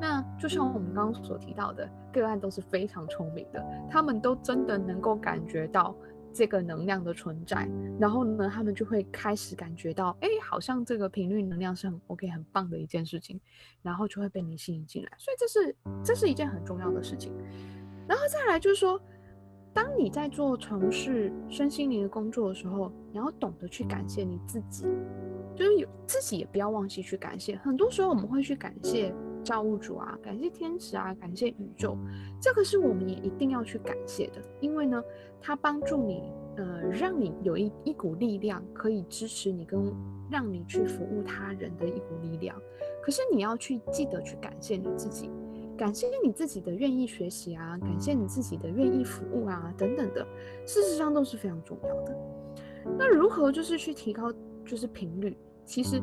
[0.00, 5.94] 那就像我们刚刚所提到的个案都是非常聪明的，他们都真的能够感觉到。
[6.32, 7.66] 这个能量的存在，
[7.98, 13.40] 然后呢，他们就会开始感觉到，哎，好像这个频率能量是很 OK、很棒的一件事情，
[13.80, 15.10] 然后就会被你吸引进来。
[15.16, 17.32] 所以这是这是一件很重要的事情。
[18.06, 19.00] 然后再来就是说，
[19.76, 24.86] 当你在做从事身心灵的工作的时候，你要懂得去感谢你自己，
[25.54, 27.54] 就是有自己也不要忘记去感谢。
[27.58, 29.14] 很多时候我们会去感谢。
[29.44, 31.96] 造物主啊，感谢天使啊，感谢宇宙，
[32.40, 35.00] 这个是我们也一定要去感谢的，因为呢，
[35.40, 36.20] 它帮助你，
[36.56, 39.94] 呃，让你有一一股力量可以支持你，跟
[40.28, 42.60] 让你去服务他人的一股力量。
[43.00, 45.30] 可是你要去记得去感谢你自己，
[45.76, 50.26] 感谢你自己的愿意学习啊，感谢你自己的愿意服务啊，等等的，
[50.66, 52.16] 事实上都是非常重要的。
[52.98, 54.32] 那如何就是去提高
[54.64, 55.36] 就是频率？
[55.64, 56.02] 其实。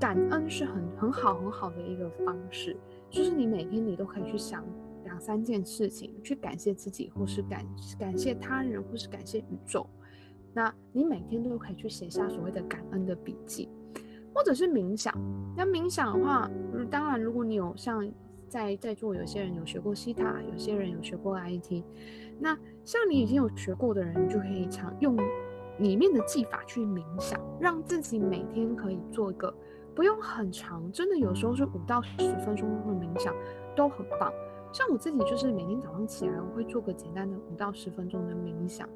[0.00, 2.74] 感恩是很很好很好的一个方式，
[3.10, 4.64] 就是你每天你都可以去想
[5.04, 7.66] 两三件事情，去感谢自己，或是感
[7.98, 9.86] 感谢他人，或是感谢宇宙。
[10.54, 13.68] 那你每天都可以去写下所谓的感恩的笔记，
[14.32, 15.14] 或者是冥想。
[15.54, 16.50] 那冥想的话，
[16.90, 18.02] 当然如果你有像
[18.50, 21.84] 在在座有些人有学过西塔，有些人有学过 IT，
[22.40, 25.16] 那像你已经有学过的人，就可以常用
[25.78, 29.54] 里面的技法去冥想，让自己每天可以做一个。
[29.94, 33.32] 不用很长，真的有时候是五到十分钟的冥想
[33.76, 34.32] 都很棒。
[34.72, 38.88] 像我自己就是每天早上起来，我会做个简单的五到十分钟的冥想。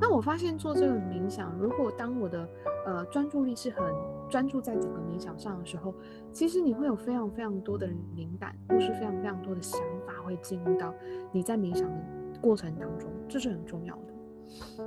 [0.00, 2.48] 那我发现做这个冥想，如果当我的
[2.86, 3.92] 呃专注力是很
[4.28, 5.92] 专注在整个冥想上的时候，
[6.32, 10.94] 其实你会有非常非常多的灵感，或是非常非常多的想法会进入到
[11.32, 14.84] 你在冥想的过程当中，这是很重要的。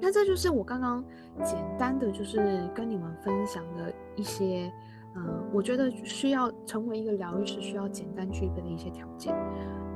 [0.00, 1.02] 那这就是我刚刚
[1.42, 4.70] 简单的就是跟你们分享的一些。
[5.16, 9.34] 嗯，我觉得需要成为一个疗愈师，需要简单具备的一些条件。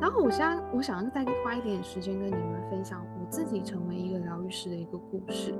[0.00, 5.54] 然后，我现在我想再花一点时间跟你们分享我自己成为一个疗愈师的一个故事。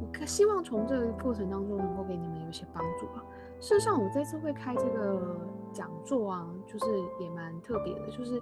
[0.00, 3.24] 我希望从这个过程当中能够给你们有一些帮助啊。
[3.58, 5.36] 事实上，我这次会开这个
[5.72, 6.86] 讲座啊，就是
[7.18, 8.40] 也蛮特别的，就是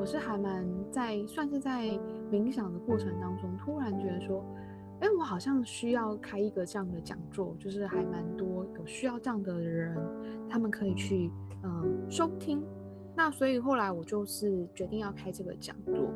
[0.00, 1.86] 我是还蛮在算是在
[2.30, 4.44] 冥想的过程当中，突然觉得说。
[5.00, 9.96] 哎，我好像需要开一个这样的讲座，就是还蛮多有需要这样的人，
[10.48, 11.30] 他们可以去
[11.62, 12.62] 嗯收听。
[13.16, 16.12] 那所以后来我就是决定要开这个讲座。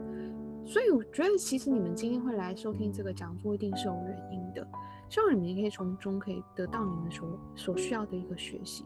[0.66, 4.66] 所以我觉得其实你们今天会来收听这个讲座，一定是有原因的。
[5.10, 8.84] 希望你们也可以从中可以得到你们所所需要的一个学习。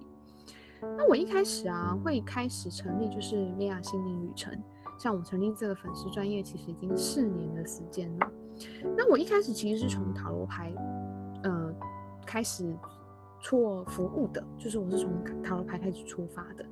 [0.80, 4.52] 那我一开始啊，会开始成立就是米娅心灵旅程。
[4.98, 8.32] 像我成立这个粉丝专业，其实已经四年的时间了。
[8.96, 10.72] 那我一开始其实是从塔罗牌，
[11.42, 11.74] 呃，
[12.26, 12.74] 开始
[13.40, 15.10] 做服务的，就是我是从
[15.42, 16.64] 塔罗牌开始出发的。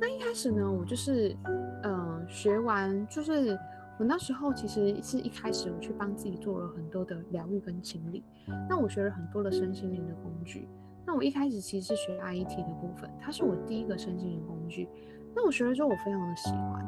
[0.00, 1.36] 那一开始呢，我就是
[1.82, 3.58] 嗯学完，就是
[3.98, 8.24] 我那时候其实是一开始我去帮自己做了很多的疗愈跟清理。
[8.68, 10.68] 那我学了很多的身心灵的工具。
[11.06, 14.88] 那我一开始其实是学 IET 的部分，它是我第一个身心灵工具。
[15.34, 16.86] 那我学了之后，我非常的喜欢。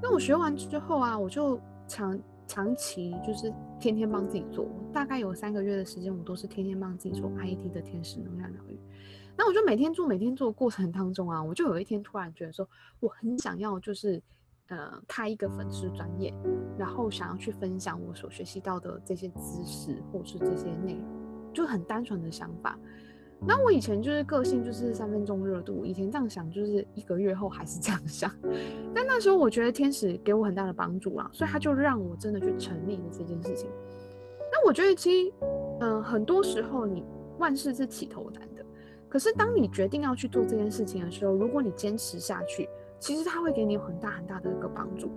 [0.00, 2.18] 那我学完之后啊，我就常
[2.52, 8.78] 长期就是天天帮自己做，大概有三个月的时间，我都是天天帮自己做 I T 的天使能量疗愈。
[9.38, 12.68] 那我就每天做，每天做的过程当中啊，我就有一天突然觉得说，
[13.00, 14.22] 我很想要就是
[14.68, 16.30] 呃开一个粉丝专业，
[16.76, 22.78] 然后想要去分享我所学习到的这些知识或是这些内容，就很单纯的想法。
[23.46, 28.30] 那我以前就是个性就是三分钟热度，以前这样想就是一个月后还是这样想，
[28.94, 33.68] 但那时候我觉得天使给我很大的帮助啦，所以他就让我真的去成立了这件事情。
[34.52, 35.32] 那我觉得其实，
[35.80, 37.04] 嗯，很多时候你
[37.38, 38.64] 万事是起头难的，
[39.08, 42.68] 可是当你决定要去做这件事情的时候，如果你坚持下去，
[43.00, 45.10] 其实他会给你很大很大的一个帮助。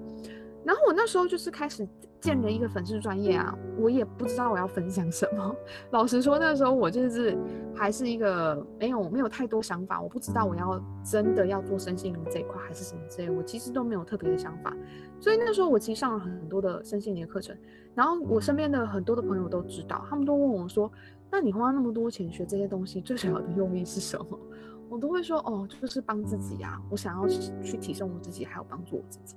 [0.66, 1.88] 然后我那时候就是开始
[2.20, 5.56] 建了一个粉丝专业啊，我也不知道我要分享什么。
[5.92, 7.38] 老实说，那时候我就是
[7.76, 14.76] 还是一个没有没有太多想法，我不知道我要真的要做身心灵这一块还是什么之类，我其实都没有特别的想法。
[15.20, 17.56] 所以那时候我其实上了很多的身心灵的课程，
[17.94, 20.92] 然后我身边的很多的朋友都知道，他们都问我说
[21.30, 24.40] ：“那你花那么多钱学这些东西，最主要的用意是什么？”
[24.90, 29.36] 我都会说：“哦，就是帮自己啊，我想要去提升我自己，还有帮助我自己。”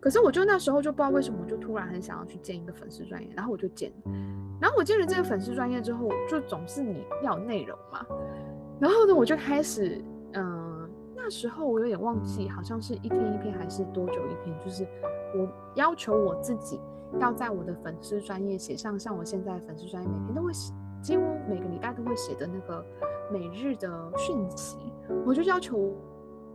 [0.00, 3.92] 可是我就那时候就不知道为什么，我就突然很想要去建一个粉丝专业，然后我就建，
[4.60, 8.06] 然后我建了这个粉丝专业之后，就总是你要内容嘛，
[8.78, 10.00] 然后呢，我就开始，
[10.34, 14.86] 嗯，那时候我有点忘记，好像是一天一篇还是多久一篇，就是
[15.34, 16.80] 我要求我自己
[17.18, 22.84] 要在我的粉丝专业写上，像我现在粉丝专业每天都会写，几乎每个礼拜都会写的那个
[23.32, 24.78] 每日的讯息，
[25.26, 25.76] 我就要求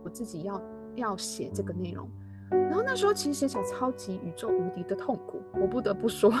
[0.02, 0.62] 我自己要
[0.94, 2.08] 要写这个内容。
[2.50, 6.32] 然后那时候其实写起来超级宇宙无敌的痛苦，我不得不说，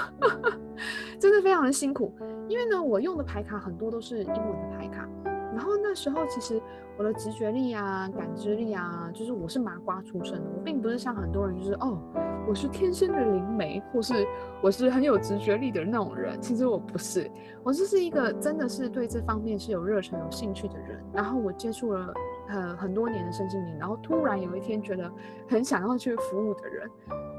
[1.18, 2.12] 真的非常的辛苦。
[2.48, 5.08] 因为呢，我用的牌卡很多都是英文的牌卡，
[5.54, 6.60] 然后那时候其实
[6.98, 11.98] 我的直觉力啊、感知力啊，就是我是麻瓜出身的，我并不是像很多人就是哦，
[12.46, 14.26] 我是天生的灵媒，或是
[14.62, 16.38] 我是很有直觉力的那种人。
[16.40, 17.30] 其实我不是，
[17.62, 21.02] 我就是一个真的是对这方面是有热忱、有兴趣的人。
[21.12, 22.12] 然后我接触了。
[22.46, 25.10] 很很多年的身心灵，然后突然有一天觉得
[25.48, 26.90] 很想要去服务的人，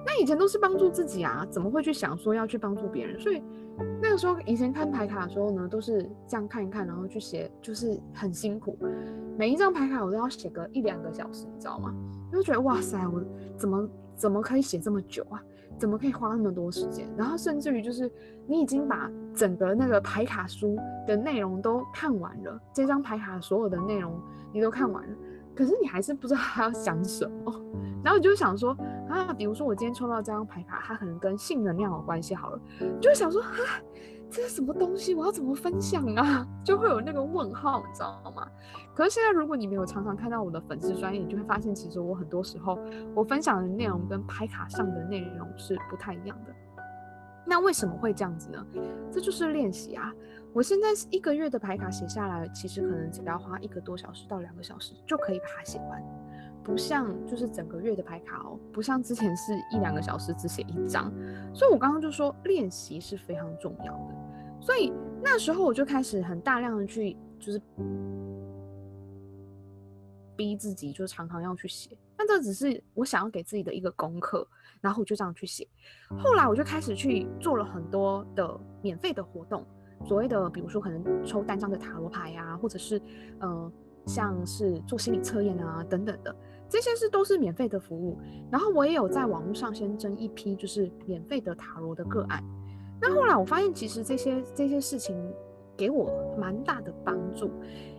[0.06, 3.20] 那以前都是帮助自己啊，怎么会去想说要去帮助别人？
[3.20, 3.44] 所以
[4.02, 8.78] 那个时候以前看牌卡的时候呢，都是这样看一看，然后去写，就是很辛苦，
[9.38, 11.94] 每一张牌卡我都要写个一两个小时，你知道吗？
[12.32, 13.24] 就觉得哇塞，我
[13.58, 15.42] 怎么怎么可以写这么久啊？
[15.78, 17.06] 怎么可以花那么多时间？
[17.18, 18.10] 然后甚至于就是
[18.48, 24.18] 你已经把整个那个牌卡书的内容都看完了，这张牌卡所有的内容
[24.56, 25.18] 你都看完了，
[25.54, 27.62] 可是你还是不知道他要想什么。
[28.02, 28.72] 然后你就想说
[29.10, 32.60] 啊，比如说我今天抽到这张牌卡，它可能跟性能量有关系好了，
[33.02, 33.50] 就会想说啊。
[34.28, 35.14] 这是什么东西？
[35.14, 36.46] 我要怎么分享啊？
[36.66, 38.48] 就会有那个问号，你知道吗？
[38.96, 42.78] 可是现在，如果你没有常常看到我的粉丝专业，你就会发现，其实我很多时候
[43.14, 46.75] 我分享的内容跟牌卡上的内容是不太一样的。
[47.46, 48.66] 那为什么会这样子呢？
[49.12, 50.14] 这就是练习啊！
[50.52, 56.04] 我现在一个月的牌卡写下来，其实可能只要花一个多小时到两个小时就可以把它写完。
[56.64, 61.14] 不像就是整个月的牌卡哦，不像之前是一两个小时只写一张，
[61.54, 64.16] 所以我刚刚就说练习是非常重要的，
[64.60, 67.62] 所以那时候我就开始很大量的去就是
[70.36, 74.48] 逼自己，就常常要去写，但这只是我想要给自己的一个功课，
[74.82, 75.68] 然后我就这样去写。
[76.18, 79.66] 后来我就开始去做了很多的免费的活动，
[80.04, 83.02] 所谓的比如说可能抽单张的塔罗牌呀，或者是
[83.40, 83.72] 嗯
[84.06, 86.36] 像是做心理测验啊等等的。
[86.68, 88.18] 这些是都是免费的服务，
[88.52, 92.44] 然后我也有在网络上先征一批就是免费的塔罗的个案。
[93.00, 95.16] 那后来我发现，其实这些这些事情
[95.78, 97.52] 给我蛮大的帮助，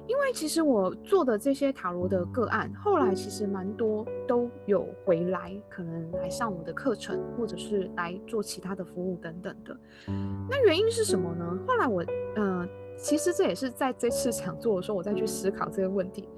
[0.07, 9.77] 因为其实我做的这些塔罗的个案，后来其实蛮多都有回来，可能来上我的课程，或者是来做其他的服务等等的。
[10.49, 11.59] 那原因是什么呢？
[11.67, 12.05] 后来我
[12.37, 16.29] 呃，其实这也是在这次讲座的时候，我再去思考这个问题。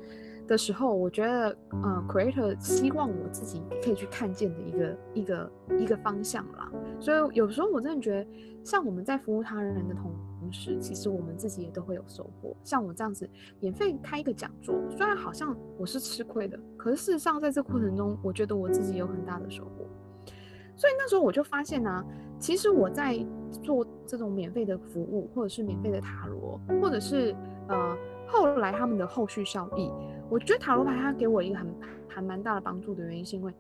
[0.47, 6.73] 的时候，我觉得，呃，creator 希望我自己可以去看见的一个一个一个方向啦。
[6.99, 8.27] 所以有时候我真的觉得，
[8.64, 12.55] 像我们在服务他人的同同时，其实我们自己也都会有收获。
[12.62, 13.28] 像我这样子
[13.61, 19.86] 免费开一个讲座，虽然好像我是吃亏的，可是事实上在这过程中，我觉得我自己有很大的收获。
[20.76, 22.05] 所以那时候我就发现呢，
[22.39, 23.18] 其实我在
[23.62, 27.34] 做这种免费的服务，或者是免费的塔罗，或者是
[27.68, 27.97] 呃
[28.28, 29.91] 后来他们的后续效益。
[30.30, 31.66] 我觉得塔罗牌它给我一个很
[32.19, 33.55] 还蛮大的帮助的原因，是因为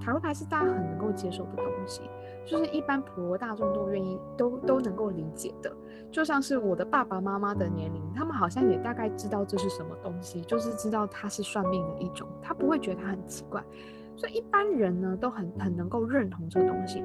[0.00, 2.02] 塔罗牌是大家很能够接受的东西，
[2.44, 5.72] 就是一般普罗大众都愿意都都能够理解的。
[6.12, 13.60] 就像是我的爸爸妈妈的年龄，他们好像也大概知道这是什么东西，就是知道它是算命的一种，他不会觉得它很奇怪。
[14.14, 17.02] 所以一般人呢都很很能够认同这个东西。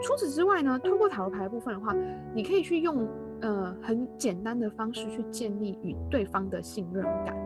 [0.00, 1.92] 除此之外呢，通过塔罗牌部分的话，
[2.32, 3.08] 你可以去用
[3.40, 7.36] 呃很简单的方式去建立与对方的信任感。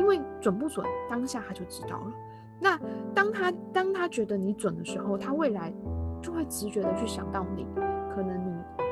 [0.00, 2.12] 因为准不准，当下他就知道了。
[2.58, 2.80] 那
[3.14, 5.70] 当他当他觉得你准的时候，他未来
[6.22, 7.66] 就会直觉的去想到你，
[8.14, 8.50] 可能你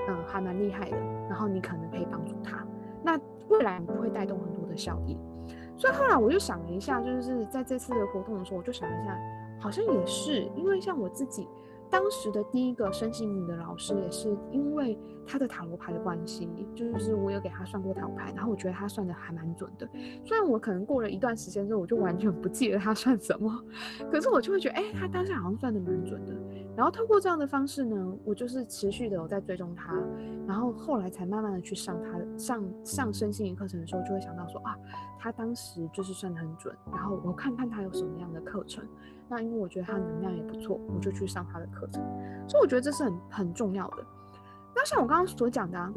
[0.09, 0.97] 嗯还蛮厉害的，
[1.31, 2.63] 然后你可能可以帮助他。
[3.03, 5.19] 那未来你就会带动很多的效益。
[5.79, 9.19] 所以后来我就想了一下，就是在这次的活动的时候，我就想了一下，
[9.59, 11.49] 好像也是因为像我自己。
[11.91, 19.89] 当时的第一个身心灵的老师也是因为他的塔罗牌的关系，就是我有给他算过塔罗牌，然后我觉得他算的还蛮准的。
[20.25, 23.65] 虽然我可能过了一段时间之后，我就完全不记得他算什么，
[24.11, 26.35] 可是我就会觉得，哎，他当下好像算的蛮准的。
[26.77, 29.93] 然后透过这样的方式呢，我就是持续的有在追踪他，
[30.47, 34.77] 然后后来才慢慢的去上他上上身心灵课程的时候，就会想到说啊，
[35.19, 38.85] 他当时就是算的很准，然后我看看他有什么样的课程。
[39.29, 42.03] 那因为我觉得他能量也不错，我就去上他的课程，
[42.49, 43.97] 所以我觉得这是很很重要的。
[44.75, 45.93] 那像我刚刚所讲的，啊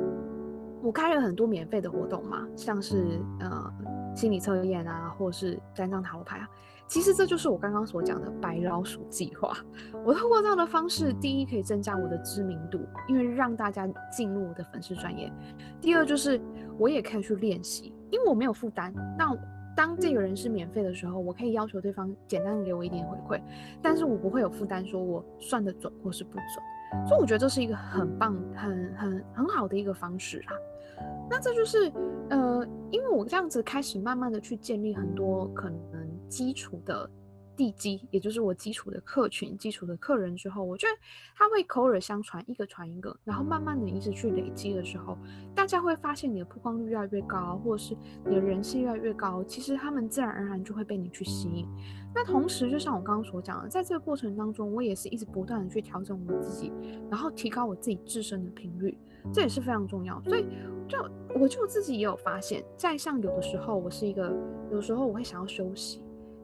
[0.82, 3.72] 我开了很多免费的活动嘛，像是呃
[4.16, 6.50] 心理测验啊，或是单张塔罗牌啊，
[6.88, 9.56] 其实这就是我刚刚所讲的白老鼠计划。
[10.04, 15.32] 我通过这样的方式，第一可以增加我的知名度，因为让大家进入我的粉丝专业；
[15.80, 16.42] 第二就是
[16.80, 18.92] 我也可以去练习，因为我没有负担。
[19.16, 19.32] 那
[19.76, 23.42] 当这个人是免费的时候，我可以要求对方简单的给我一点回馈，
[23.82, 30.54] 但是我不会有负担，说我算得准或是不准，所以我觉得这是一个很棒、很很很好的一个方式啦。
[31.30, 31.92] 那这就是，
[32.30, 37.10] 呃，因为我这样子开始慢慢的去建立很多可能基础的。
[37.62, 40.93] 地基，也就是我基础的客群、基础的客人之后，我觉得
[41.36, 45.16] 他会口耳相传，一个传一个，然后慢慢的一直去累积的时候，
[45.53, 47.95] 大家会发现你的曝光率越来越高，或者是
[48.26, 51.68] 你的人气越来越高，其实他们自然而然就会被你去吸引。
[52.16, 56.74] 那同时，就像我刚刚所讲的，在这个过程当中，我也是一直不断的去调整我自己，
[57.12, 58.97] 然后提高我自己自身的频率，
[59.32, 60.20] 这也是非常重要。
[60.24, 60.47] 所以，
[60.88, 60.97] 就
[61.39, 64.36] 我就自己也有发现，在像有的时候，我是一个，
[64.72, 66.01] 有时候我会想要休息。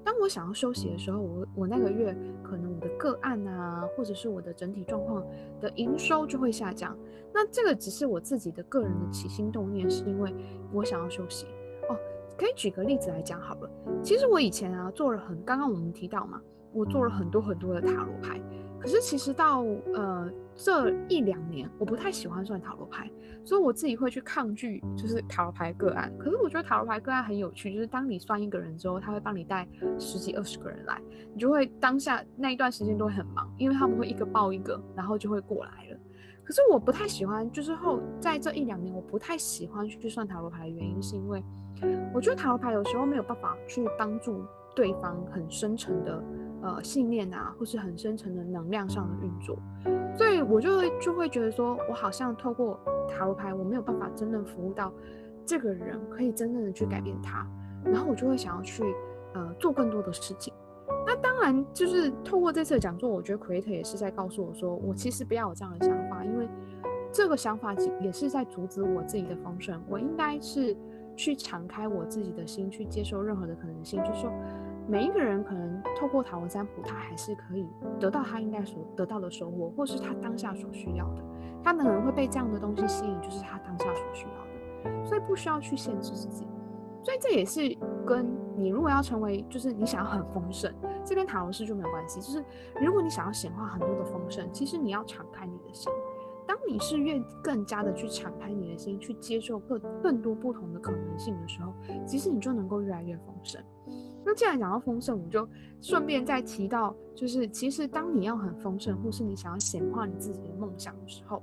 [0.07, 5.21] 当我想要休息的时候，我我那个月可能我的个案啊，或者是我的整体状况
[5.59, 6.97] 的营收就会下降。
[7.33, 10.33] 那这个只是我自己的个人的起心动念，是因为
[10.71, 11.45] 我想要休息
[11.89, 11.99] 哦。
[12.37, 13.69] 可以举个例子来讲好了。
[14.01, 16.41] 其实我以前啊做了很，刚刚我们提到嘛，
[16.71, 18.41] 我做了很多很多的塔罗牌。
[18.79, 23.09] 可是其实到呃这一两年，我不太喜欢算塔罗牌，
[23.45, 26.11] 所以我自己会去抗拒，就是塔罗牌个案。
[26.17, 29.67] 可是我觉得塔罗牌个案很有趣，就是当你算一个人之后，他会帮你带
[29.99, 30.99] 十几二十个人来，
[31.31, 35.97] 你就会当下那一段时间都会很忙，因为他们会一个报一个，然后就会过来了。
[36.43, 41.43] 可是我不太喜欢，就是后在这一两年，我不太喜欢去算塔罗牌的原因，是因为
[42.11, 44.43] 我觉得塔罗牌有时候没有办法去帮助
[44.75, 46.23] 对方很深层的。
[46.67, 49.57] 呃，信念啊，或是很深层的能量上的运作，
[50.17, 54.91] 所以我就会就会觉得说，我好像透过塔罗牌，我没有办法真正服务到
[55.45, 57.47] 这个人，可以真正的去改变他，
[57.85, 58.83] 然后我就会想要去
[59.33, 60.53] 呃做更多的事情。
[61.05, 66.49] 那当然就是透过这次的讲座，我觉得 Creator 也是在告诉我说，我其实不要有这样的想法，因为
[67.13, 69.81] 这个想法也是在阻止我自己的丰盛。
[69.87, 70.75] 我应该是
[71.15, 74.29] 去敞开我自己的心，去接受任何的可能性，就是说。
[74.89, 77.67] 每一个人可能透过塔罗占卜，他还是可以
[77.99, 81.23] 得到他应该所得到的收获，或是他当下所需要的。
[81.61, 85.05] 他可能会被这样的东西吸引，就是他当下所需要的。
[85.05, 86.47] 所以不需要去限制自己。
[87.03, 88.25] 所以这也是跟
[88.55, 90.73] 你如果要成为，就是你想要很丰盛，
[91.03, 92.21] 这跟塔罗师就没有关系。
[92.21, 92.43] 就是
[92.81, 95.91] 如果你想要显化很多的丰盛，其实你要敞开你的心。
[96.45, 101.73] 当你是越更加的去敞开你的心，去接受更更多不同的可能性的时候，
[102.05, 103.61] 其实你就能够越来越丰盛。
[104.25, 105.47] 那既然讲到丰盛，我们就
[105.81, 111.41] 顺便再提到，就是其实当你要很丰盛，或是你想要显化你自己的梦想的时候，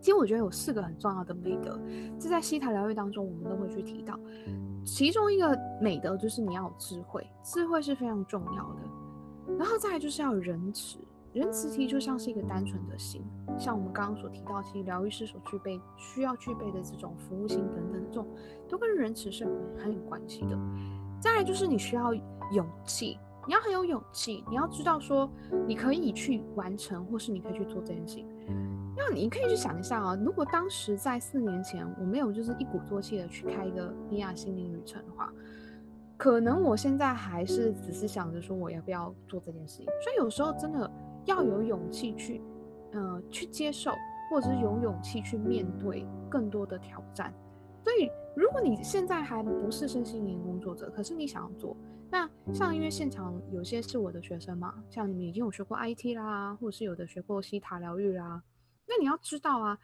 [0.00, 1.80] 其实我觉得有四个很重要的美德，
[2.18, 4.18] 这在西塔疗愈当中我们都会去提到。
[4.84, 9.56] 其中一个美德就是你要有智慧，智慧是非常重要的。
[9.58, 10.98] 然后再来就是要仁慈，
[11.32, 13.22] 仁慈其实就像是一个单纯的心，
[13.58, 18.26] 像我们刚刚所提到，其实疗愈师所具备需要具备的这种服务心等等这种，
[18.68, 20.56] 都跟仁慈是很很有关系的。
[21.20, 25.30] 再来就是你需要勇气，你要很有勇气，你要知道说
[25.66, 28.26] 你可以去完成，或是你可以去做这件事情。
[28.96, 35.32] 那你可以去想一下啊，如果当时在四年前我没有就是一鼓作气的去开一个尼亚心灵旅程的话，
[36.16, 39.86] 可能我现在还是只是想着说我要不要做这件事情。
[39.86, 40.90] 所以有时候真的
[41.26, 42.42] 要有勇气去，
[42.92, 43.92] 呃，去接受，
[44.30, 47.32] 或者是有勇气去面对更多的挑战。
[47.82, 51.76] 所以如果你现在还不是身心灵工作者，可是你想要做，
[52.10, 58.42] 那像因为现场有些是我的学生嘛，像你们已经有学过 IT 啦，或者是有的学过西塔疗愈啦。
[58.86, 59.78] 那你要知道啊，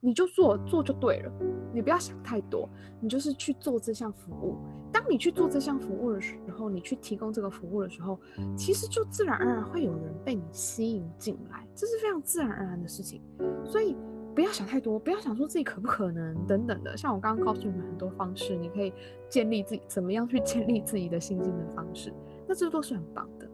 [0.00, 1.32] 你就做做就对了，
[1.72, 2.68] 你不要想太多，
[3.00, 4.56] 你就是去做这项服务。
[4.92, 8.18] 当你去做这项服务的时候，你去提供这个服务的时候，
[8.56, 13.22] 其实就自然而然会有人被你吸引进来，这是非常自然而然的事情。
[13.64, 13.96] 所以
[14.34, 16.96] 不要想太多，不要想说自己可不可能等等的。
[16.96, 18.92] 像我刚刚告诉你们很多方式，你可以
[19.28, 22.12] 建立自己怎么样去建立自己的信心的方式，
[22.46, 23.48] 那这都是很棒的。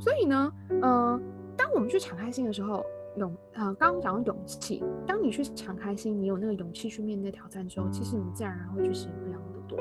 [0.00, 0.52] 所以呢，
[0.82, 1.20] 呃，
[1.56, 2.84] 当我们去敞开心的时候。
[3.16, 9.76] 勇啊，刚刚讲到勇气，当你去敞开心，你有那个勇气去面对挑战之后，其实你自然而然会去吸引非常多。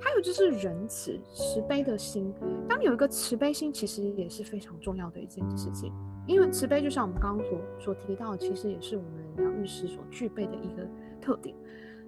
[0.00, 2.32] 还有就是仁慈、慈悲的心，
[2.68, 5.92] 当你有一个慈悲心，其实也是非常重要的一件事情。
[6.26, 10.86] 因为慈悲就像我们刚刚所所提到，其实也是我们疗愈师所具备的一个
[11.20, 11.54] 特点。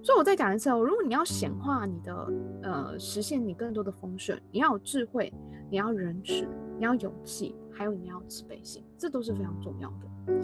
[0.02, 2.32] 所以我再讲一次哦，如果你要显化你的
[2.62, 5.32] 呃，实现你更多的丰盛，你要有智慧，
[5.70, 6.46] 你要仁慈，
[6.76, 10.34] 你要勇气，还有你要慈悲心，这都是非常重要的。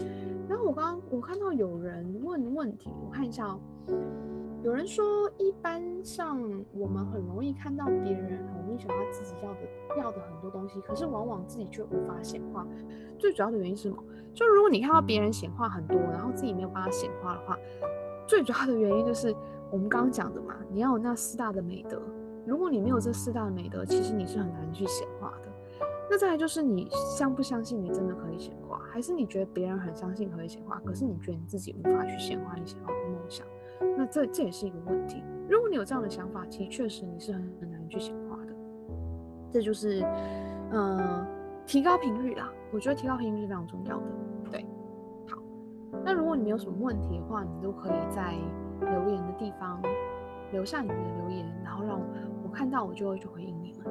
[0.47, 3.59] 然后我刚刚我看到有人问问题，我看一下哦。
[4.61, 5.05] 有人说，
[5.37, 6.37] 一般上
[6.73, 9.59] 我们很容易看到别人很容易想要自己要的
[9.97, 12.67] 要的很多东西，可是往往自己却无法显化。
[13.17, 14.03] 最主要的原因是什么？
[14.33, 17.57] 就如果你看到别人显化很多，然后自己没有办法显化的话，
[18.27, 19.33] 最主要的原因就是
[19.71, 22.01] 我们刚刚讲的嘛，你要有那四大的美德。
[22.45, 25.49] 如果你没有这四大的美德，其实你是很难去显化的。
[26.11, 33.47] 那再来就是你相不相信你真的可以显化，还是你觉得别人很相信可以显化，可是你觉得你自己无法去显化你想要的梦想？
[33.97, 35.23] 那这这也是一个问题。
[35.49, 38.53] 如果你有这样的想法，其实确实你是很很难去显化的。
[39.51, 40.05] 这就是，
[40.71, 41.25] 嗯，
[41.65, 42.51] 提高频率啦。
[42.71, 44.05] 我觉得提高频率是非常重要的。
[44.51, 44.65] 对，
[45.27, 45.41] 好。
[46.05, 48.35] 那如果你没有什么问题的话，你都可以在
[48.81, 49.81] 留言的地方
[50.51, 51.99] 留下你的留言，然后让
[52.43, 53.87] 我看到，我就会去回应你们。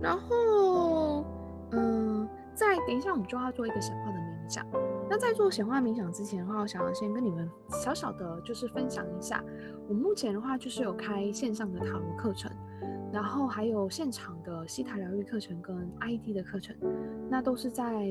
[0.00, 1.24] 然后，
[1.72, 4.64] 嗯，在等一下，我们就要做一个显化的冥想。
[5.10, 9.42] 那在做显化冥想之前的话，我想要先跟你们小小的，就是分享一下，
[9.88, 12.50] 我目前的话就是有开线上的塔罗课程，
[13.12, 16.76] 然后还有现场的西塔疗愈课程跟 ID 的课程。
[17.30, 18.06] 那都是在，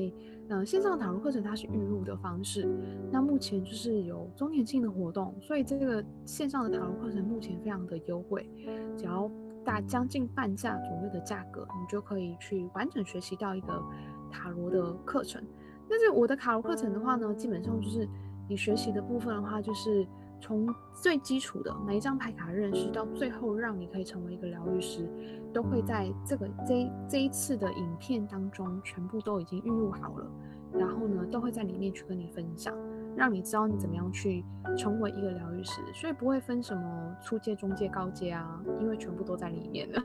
[0.48, 2.68] 嗯，线上塔罗课程它是预录的方式。
[3.10, 8.50] 那目前就是有周年庆的活动，所以这个线上的塔罗课程目前非常的优惠，
[8.96, 9.30] 只要。
[9.64, 13.84] 大将近半价左右的价格，你就可以去完整学习到一个
[14.30, 15.44] 塔罗的课程。
[15.88, 18.08] 但是我的卡罗课程的话呢，基本上就是
[18.48, 20.06] 你学习的部分的话，就是
[20.40, 25.08] 从最基础的每一张牌卡认识，到最后让你可以成为一个疗愈师，
[25.52, 30.30] 都会在这个这这一次的影片当中全部都已经预录好了，
[30.72, 32.74] 然后呢，都会在里面去跟你分享。
[33.16, 34.44] 让你知道你怎么样去
[34.76, 40.00] 成为一个疗愈师，所以不会分什么初阶、中阶、高阶啊，因为全部都在里面了。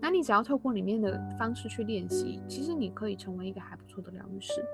[0.00, 4.64] 那你只要透过里面的方式去练习，其实你可以成为一个还不错的疗愈师。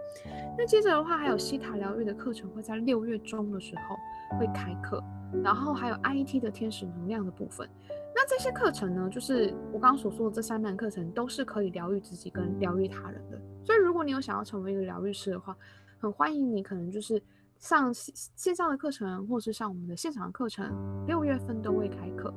[0.57, 5.03] 那接着的话，还有西塔疗愈的课程会在六月中的时候会开课，
[5.43, 7.69] 然后还有 IT 的天使能量的部分。
[8.15, 13.41] 那这些课程呢，就是我刚刚所说的这三门课程，都是可以疗愈自己跟疗愈他人的。
[13.65, 15.57] 所以如果你有想要成为一个疗愈师的话，
[15.99, 17.23] 很欢迎你，可能就是。
[17.61, 20.71] 上线上的课程，或是上我们的现场课程，
[21.07, 22.35] 六月份都会开课，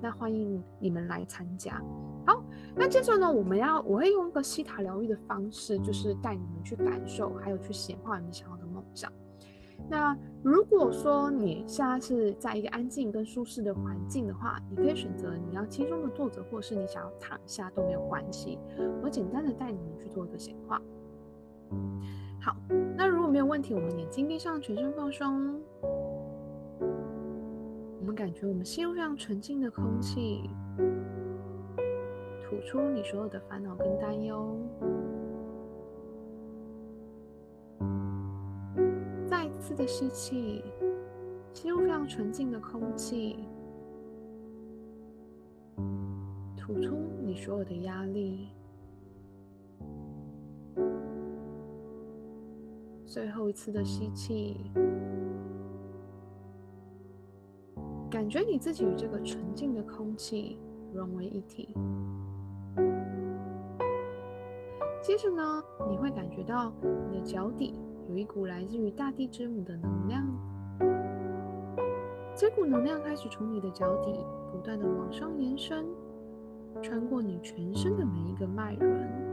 [0.00, 1.82] 那欢迎你们来参加。
[2.26, 2.42] 好，
[2.74, 9.10] 那接着呢，我们要我会用一个西塔疗愈的方式，就是带你们去感受，还有去显化你们想要的梦想。
[9.88, 18.58] 那如果说你现在是在一个安静跟舒适的环境的话，你可以选择你要轻松的坐着，或是你想要躺下都没有关系。
[19.02, 20.80] 我简单的带你们去做一个显化。
[22.40, 22.56] 好，
[22.96, 25.60] 那如果没有问题，我们眼睛闭上，全身放松。
[28.06, 30.48] 我们感觉我们吸入非常纯净的空气，
[32.40, 34.56] 吐出你所有的烦恼跟担忧。
[39.28, 40.62] 再一次的吸气，
[41.52, 43.44] 吸入非常纯净的空气，
[46.56, 48.50] 吐出你所有的压力。
[53.04, 54.60] 最后一次的吸气，
[58.10, 60.58] 感觉你自己与这个纯净的空气
[60.92, 61.74] 融为一体。
[65.02, 67.74] 接着呢，你会感觉到你的脚底
[68.08, 70.26] 有一股来自于大地之母的能量，
[72.34, 75.86] 这股能量开始从你的脚底不断的往上延伸，
[76.82, 79.26] 穿过你全身的每一个脉轮。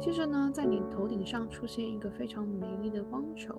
[0.00, 3.54] 接着呢，在你头顶上出现一个非常美丽的光球，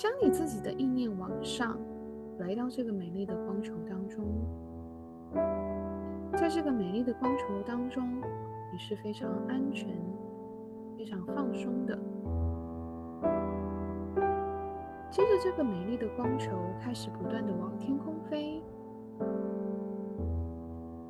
[0.00, 1.76] 将你自己的意念往上，
[2.38, 4.24] 来到这个美丽的光球当中。
[6.38, 8.18] 在这个美丽的光球当中，
[8.72, 9.94] 你是非常安全、
[10.96, 11.94] 非常放松的。
[15.10, 18.62] 接着，这个美丽的光球开始不断的往天空飞，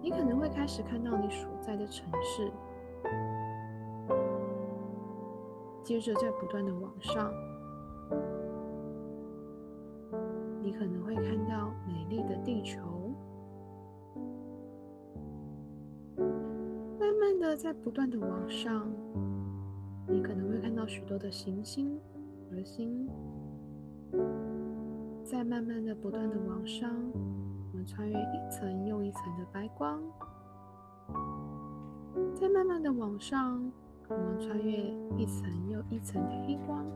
[0.03, 2.51] 你可能会开始看到你所在的城市。
[5.85, 7.33] 接着，再不断的往上，
[10.71, 12.79] 你可能会看到美丽的地球。
[16.17, 18.89] 慢慢的在不断的往上，
[20.07, 21.99] 你可能会看到许多的行星、
[22.49, 23.09] 恒星。
[25.25, 26.89] 在慢慢的、不断的往上，
[27.73, 30.01] 我们穿越一层又一层的白光。
[32.33, 33.61] 在慢慢的往上，
[34.09, 34.73] 我们穿越
[35.17, 36.87] 一层又一层的黑光。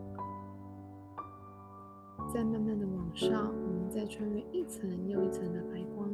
[2.32, 3.52] 在慢慢的往上，
[3.94, 6.10] 再穿越一层又一层的白光。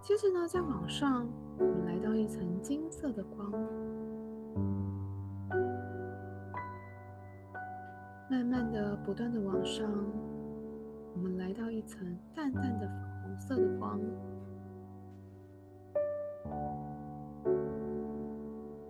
[0.00, 1.26] 接着呢，再往上，
[1.58, 3.50] 我们来到一层金色的光，
[8.30, 9.90] 慢慢的、不断的往上，
[11.14, 13.98] 我们来到一层淡淡的粉红色的光。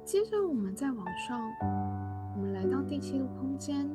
[0.05, 1.41] 接着，我们再往上，
[2.37, 3.89] 我们来到第七度空间，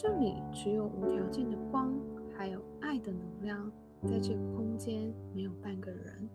[0.00, 1.92] 这里只有无条件的光，
[2.36, 3.68] 还有爱的能量。
[4.06, 6.30] 在这个空间没有半个人。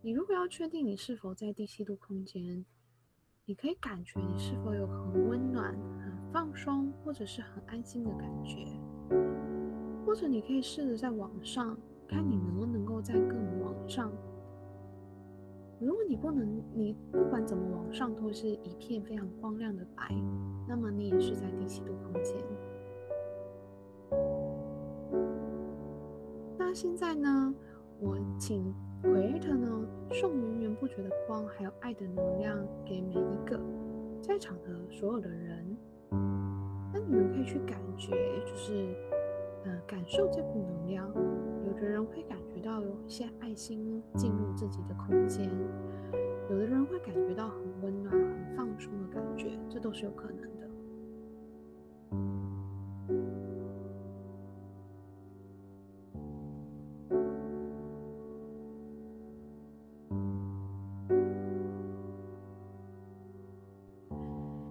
[0.00, 2.66] 你如果要确定你是否在第七度空间，
[3.44, 8.66] 你可以感觉你是否有很温暖、很放松，或者是很安心的感觉。
[10.04, 14.10] 或者你可以试着在往上看，你能不能够在更往上。
[15.80, 20.14] 如果你不能，你不管怎么往上都是一片非常光亮的白，
[20.68, 22.36] 那么你也是在第七度空间。
[26.58, 27.54] 那现在呢？
[28.00, 28.72] 我请
[29.02, 33.58] 奎特呢送源源不绝的光，还有爱的能量给每一个
[34.20, 35.76] 在场的所有的人。
[36.92, 38.12] 那你们可以去感觉，
[38.46, 38.94] 就是
[39.64, 41.12] 呃感受这股能量。
[41.66, 45.48] 有的人会感觉到有一些爱心进入自己的空间，
[46.50, 50.68] 有的人会感觉到很温暖、很放松的感觉，这都是有可能的。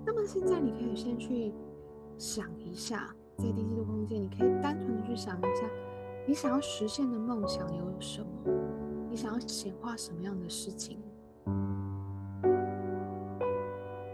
[0.05, 1.53] 那么现在你可以先去
[2.17, 5.69] 想一下，在第七度空间，你可以单纯的去想一下，
[6.27, 8.27] 你想要实现的梦想有什么？
[9.09, 10.99] 你想要显化什么样的事情？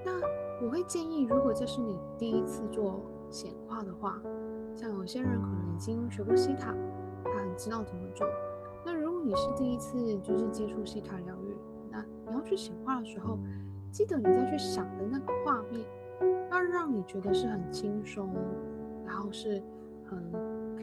[0.05, 0.21] 那
[0.63, 3.01] 我会建议，如果这是你第一次做
[3.31, 4.21] 显化的话，
[4.75, 6.75] 像有些人可能已经学过西塔，
[7.23, 8.27] 他很知道怎么做。
[8.85, 11.57] 那如果你是第一次就是接触西塔疗愈，
[11.89, 13.39] 那你要去显化的时候，
[13.91, 15.83] 记得你再去想的那个画面。
[16.51, 18.29] 要让你觉得是很轻松，
[19.03, 19.63] 然后是
[20.05, 20.31] 很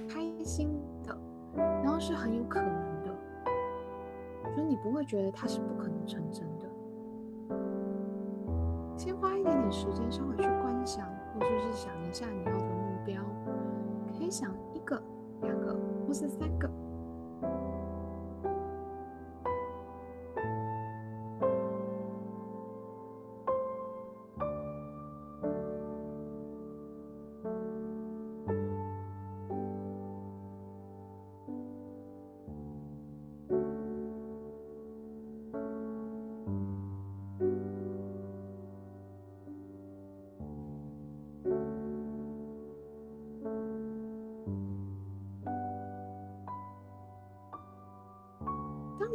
[0.08, 0.68] 开心，
[1.56, 2.70] 然后是很有可能
[3.02, 3.14] 的，
[4.54, 6.68] 所以你不会觉得它是不可能成真的。
[8.96, 13.22] 先花一点点时间，稍微去观想，或者是想一下你要的目标，
[14.16, 15.02] 可以想一个、
[15.42, 15.76] 两个，
[16.06, 16.70] 或是三个。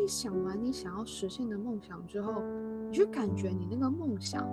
[0.06, 2.44] 你想完你想要实现的梦想之后，
[2.92, 4.48] 你就感觉你那个梦想，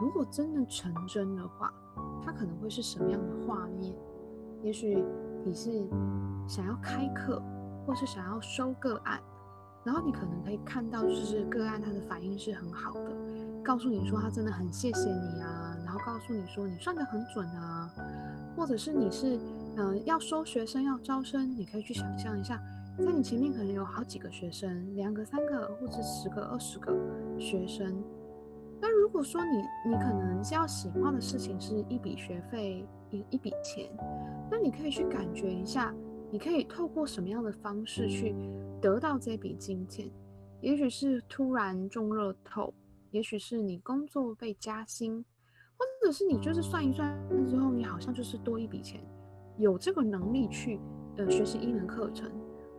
[0.00, 1.74] 如果真的成真的话，
[2.24, 3.92] 它可能会是什么样的画面？
[4.62, 5.04] 也许
[5.44, 5.84] 你是
[6.46, 7.42] 想要开课，
[7.84, 9.20] 或是想要收个案，
[9.82, 13.10] 然后你可能可以看到，就是个案他的反应是很好的，
[13.64, 17.90] 告诉你说他真的很谢谢你啊，然后告诉你说你算得很准啊，
[18.56, 19.36] 或者是你是
[19.78, 22.62] 嗯，要收学生要招生，你可以去想象一下，
[22.98, 26.94] 在你前面可能有好几个学生，两个、三个，或者十个、二十个
[27.38, 28.02] 学生。
[28.80, 33.90] 那如果说你你可能是要喜欢的事情是一笔学费一一笔钱，
[34.50, 35.94] 那你可以去感觉一下，
[36.30, 38.34] 你可以透过什么样的方式去
[38.80, 40.10] 得到这笔金钱？
[40.60, 42.72] 也许是突然中热透，
[43.10, 45.24] 也许是你工作被加薪，
[45.76, 49.00] 或者是你就是算一算之后，你好像就是多一笔钱，
[49.56, 50.80] 有这个能力去
[51.16, 52.30] 呃学习一门课程。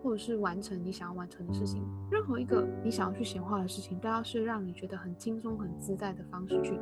[0.01, 6.79] 或者是完成你想要完成的事情，任何一个你想要去显化的事情，都要是让你觉得很轻松、很自在的方式去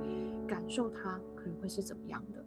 [0.47, 2.43] 感受它，可能会是怎么样的。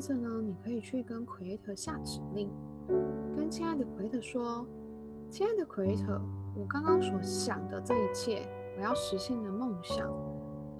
[0.00, 2.50] 接着呢，你可以去跟 Creator 下指令，
[3.36, 4.66] 跟亲爱的 Creator 说
[5.28, 6.18] ：“亲爱的 Creator，
[6.56, 8.48] 我刚刚所想的这一切，
[8.78, 10.10] 我要实现的梦想，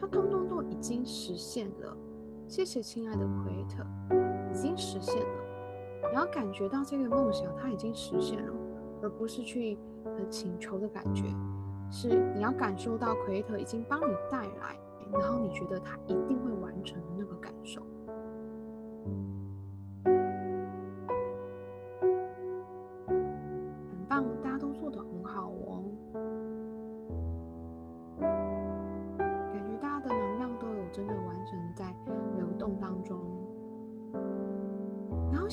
[0.00, 1.94] 它通通都已经实现了。
[2.48, 3.84] 谢谢亲爱的 Creator，
[4.50, 6.08] 已经实现了。
[6.10, 8.54] 你要感觉到这个梦想它已经实现了，
[9.02, 11.24] 而不是去呃请求的感觉，
[11.90, 14.80] 是你要感受到 Creator 已经帮你带来，
[15.12, 17.82] 然后你觉得他一定会完成的那个感受。”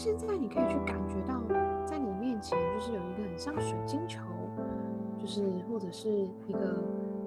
[0.07, 1.41] 现在你可以去感觉到，
[1.85, 4.21] 在你面前就是有一个很像水晶球，
[5.19, 6.09] 就是或者是
[6.47, 6.81] 一个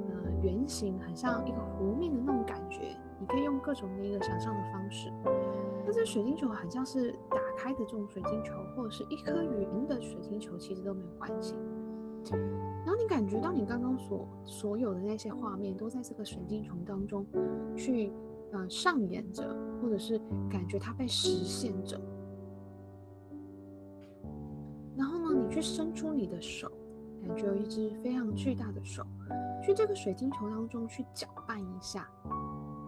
[0.08, 2.96] 呃圆形，很像一个湖面的那种感觉。
[3.18, 5.12] 你可以用各种的一个想象的方式。
[5.84, 11.54] 那这水晶球很像是打开的这种水晶球，或者是一颗圆的水晶球，其实都没有关系。
[12.30, 17.26] 然后你感觉到你刚刚所所有的那些画面，都在这个水晶球当中
[17.76, 18.10] 去
[18.52, 19.44] 呃上演着，
[19.82, 20.18] 或者是
[20.48, 22.00] 感觉它被实现着。
[25.50, 26.70] 去伸出你的手，
[27.26, 29.04] 感觉有一只非常巨大的手，
[29.62, 32.08] 去这个水晶球当中去搅拌一下。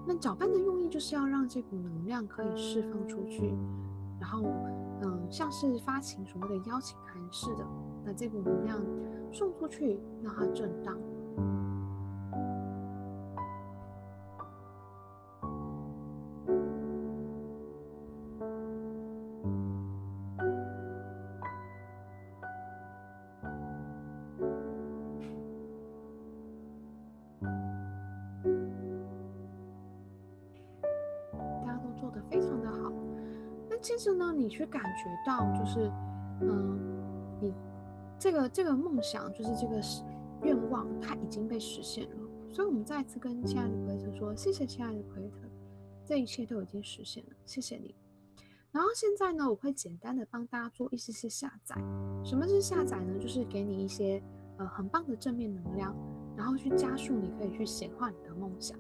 [0.07, 3.55] 那搅拌的用意就是要让这股能量可以释放出去，
[4.21, 4.43] 然后，
[5.03, 7.67] 嗯，像是发情所谓的邀请函似的，
[8.05, 8.81] 那这股能量
[9.33, 10.97] 送出去，让它震荡。
[34.43, 35.89] 你去感觉到，就是，
[36.41, 36.79] 嗯，
[37.41, 37.55] 你
[38.19, 39.81] 这个这个梦想，就是这个
[40.43, 42.17] 愿望，它已经被实现了。
[42.51, 45.49] 所以，我们再次跟亲爱的奎特说：“谢谢，亲爱的奎特，
[46.05, 47.95] 这一切都已经实现了，谢谢你。”
[48.73, 51.77] 然后现在呢，我会简单的帮大家做一些些下载。
[52.25, 53.19] 什么是下载呢？
[53.21, 54.21] 就是给你一些
[54.59, 55.95] 呃很棒的正面能量，
[56.37, 58.77] 然后去加速你可以去显化你的梦想。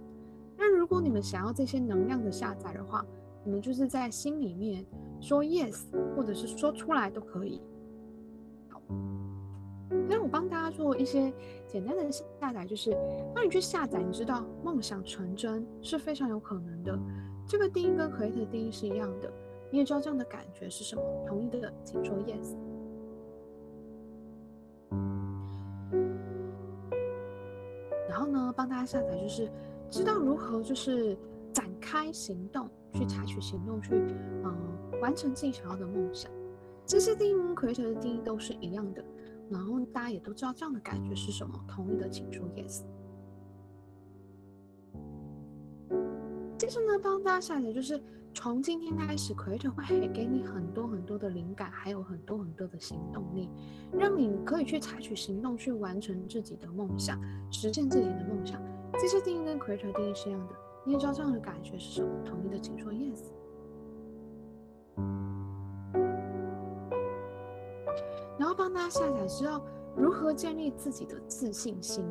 [0.56, 3.04] 那如果你们想要这些能量的下载的话，
[3.44, 4.84] 你们就是在心里面
[5.20, 5.84] 说 yes，
[6.16, 7.60] 或者是说出来都可以。
[8.68, 8.80] 好，
[10.08, 11.32] 那我帮大家做一些
[11.66, 12.96] 简单的下载，就是
[13.34, 14.00] 帮你去下载。
[14.00, 16.98] 你知道梦想成真是非常有可能的，
[17.46, 19.32] 这个定义跟 create 的定义是一样的。
[19.70, 21.02] 你也知道这样的感觉是什么？
[21.26, 22.54] 同意的请说 yes。
[28.08, 29.50] 然后呢，帮大家下载，就是
[29.90, 31.16] 知道如何就是
[31.52, 32.68] 展开行动。
[32.92, 33.94] 去采取行动，去
[34.44, 36.30] 嗯完成自己想要的梦想。
[36.84, 39.04] 这些定义跟 creator 的定义都是一样的。
[39.50, 41.62] 然后大家也都知道这样的感觉是什么。
[41.68, 42.82] 同意的请说 yes。
[46.56, 48.00] 接着呢，帮大家下载，就是
[48.32, 53.50] 从今天开始，creator 会给你很多很多的灵感，还有很多很多的行动力，
[53.92, 57.20] 让你可以去采取行动，去完成自己的梦想，
[57.50, 58.62] 实现自己的梦想。
[58.94, 60.54] 这些定义跟 creator 定义是一样的。
[60.84, 62.08] 你也知道这样的感觉是什么？
[62.24, 63.22] 同意的请说 yes。
[68.38, 69.64] 然后帮大家下载，知道
[69.94, 72.04] 如何建立自己的自信心。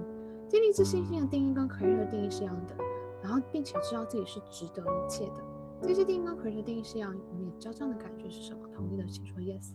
[0.47, 2.75] 建立自信心的定义跟 creator 的定义是一样的，
[3.21, 5.43] 然后并且知道自己是值得一切的。
[5.81, 8.67] 这些定义跟 creator 的定义是一样，你也知道这样的感觉是什么。
[8.73, 9.73] 同意的请说 yes。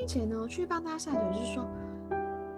[0.00, 1.68] 并且呢，去帮大家下载，就是说，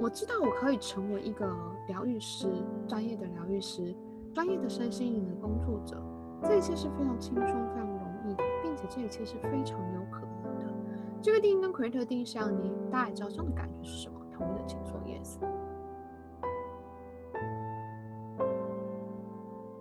[0.00, 1.44] 我知道我可以成为一个
[1.88, 2.46] 疗愈师，
[2.86, 3.92] 专业的疗愈师，
[4.32, 6.00] 专业的身心灵的工作者。
[6.44, 10.72] 这一切是非常轻松、非常容易的，并且这一切是非常有可能的。
[11.20, 14.20] 这个定义跟 creator 定义是一样，你大家也知道这样的感觉是什么？
[14.32, 15.38] 同意的请说 yes。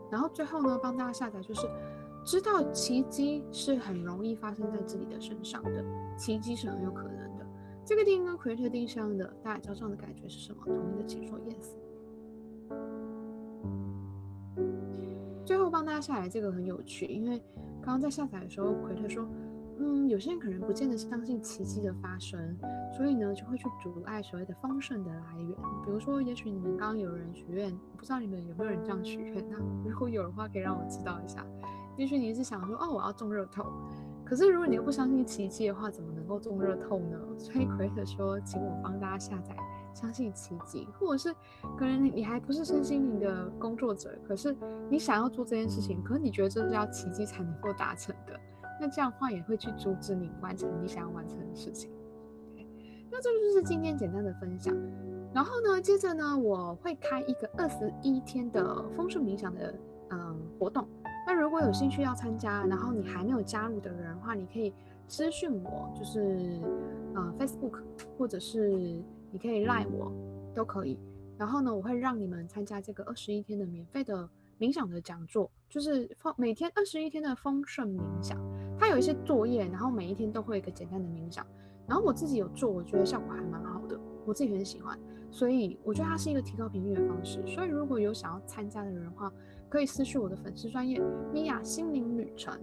[0.10, 1.68] 然后最后呢，帮大家下载就是，
[2.26, 5.86] 知道奇迹是很容易发生在自己的身上的，
[6.18, 7.31] 奇迹是很有可能。
[7.92, 10.64] 这个定义跟 creator 定义是一样的，大家交上的感觉是什么？
[10.64, 11.76] 同意的请说 yes。
[15.44, 17.38] 最后帮大家下载这个很有趣，因为
[17.82, 19.28] 刚刚在下载的时候，奎特说，
[19.78, 22.58] 嗯，有些人可能不见得相信奇迹的发生，
[22.96, 25.50] 所以呢就会去阻碍所谓的丰盛的来源。
[25.84, 29.46] 比如说，也许你们刚刚有人许愿，不知道你们有没有人这样许愿？
[29.50, 31.46] 那如果有的话，可以让我知道一下。
[31.98, 33.66] 也许你是想说，哦，我要中热透，
[34.32, 37.20] 可是如果你又不相信奇迹的话，怎么能够中热透呢？
[37.38, 39.54] 所以奎特说，请我帮大家下载。
[39.94, 41.36] 相信奇迹，或者是
[41.78, 44.56] 可能你你还不是身心灵的工作者，可是
[44.90, 48.40] 你想要做这件事情，可是你觉得这是要奇迹才能够达成的，
[48.80, 51.92] 那这样的话也会去阻止你完成你想要完成的事情。
[53.12, 54.74] 那这就是今天简单的分享。
[55.34, 59.76] 然后呢，接着呢，我会开一个二十一天的丰盛冥想的
[60.12, 60.88] 嗯活动。
[61.26, 64.74] 那如果有兴趣要参加，然后你还没有加入的人的话，你可以
[65.08, 66.60] 私讯我，就是
[67.14, 67.82] 呃 Facebook
[68.18, 69.02] 或者是。
[69.34, 70.12] 你可以赖我，
[70.54, 71.00] 都可以。
[71.38, 78.38] 然后呢，我会让你们参加这个二十一天的免费的冥想的讲座，就是丰每天二十一天的丰盛冥想。
[78.78, 81.48] 它有一些作业，然后每一天都会有一个简单的冥想。
[81.88, 85.00] 然后我自己有做，我觉得效果还蛮好的，我自己很喜欢。
[85.32, 87.42] 所以我觉得它是一个提高频率的方式。
[87.48, 89.32] 所以如果有想要参加的人的话，
[89.72, 91.02] 可以私讯我的粉丝专业
[91.34, 92.54] 米娅心灵旅程。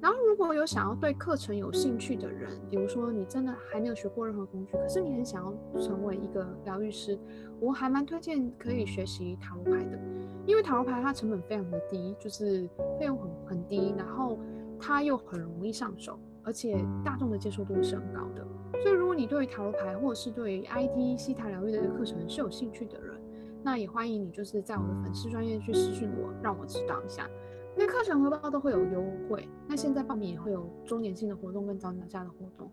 [0.00, 7.16] 然后，如果有想要对课程有兴趣的人，比如说你真的还没有学过任何工具，可是你很想要成为一个疗愈师，
[7.60, 9.98] 我还蛮推荐可以学习塔罗牌的，
[10.46, 12.66] 因为塔罗牌它成本非常的低，就是
[12.98, 14.38] 费用很很低，然后
[14.78, 18.44] 它又很容易上手，而且大众的接受度是很高的。
[18.82, 23.19] 所以，如果你对于塔罗牌或者是对 IT 西塔疗愈的课程是有兴趣的人，
[23.62, 27.28] 那也欢迎你就是在我的粉丝专业去私信我，让我知道一下。
[27.76, 32.70] 那课程回报都会有优惠，那现在报名也会有周年庆的活动跟早鸟价的活动，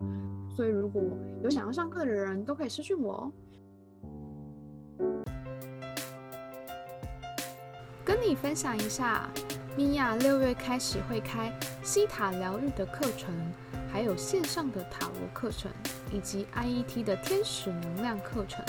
[0.50, 1.02] 所以如果
[1.44, 3.32] 有想要上课的人都可以私信我哦。
[8.04, 9.30] 跟你分享一下，
[9.76, 13.36] 米娅六月开始会开西塔疗愈的课程，
[13.92, 15.70] 还有线上的塔罗课程，
[16.12, 18.66] 以及 IET 的天使能量课程，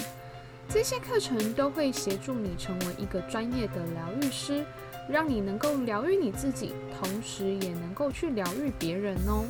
[0.68, 4.64] 这些课程都会协助你成为一个专业的疗愈师。
[5.10, 9.42] 让你能够疗愈你自己，同时也能够去疗愈别人哦。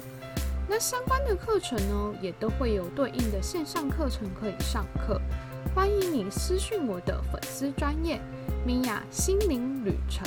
[0.68, 5.20] 那相关的课程呢，也都会有对应的线上课程可以上课。
[5.74, 8.20] 欢迎你私讯我的粉丝专业
[8.64, 10.24] 米娅心灵旅程，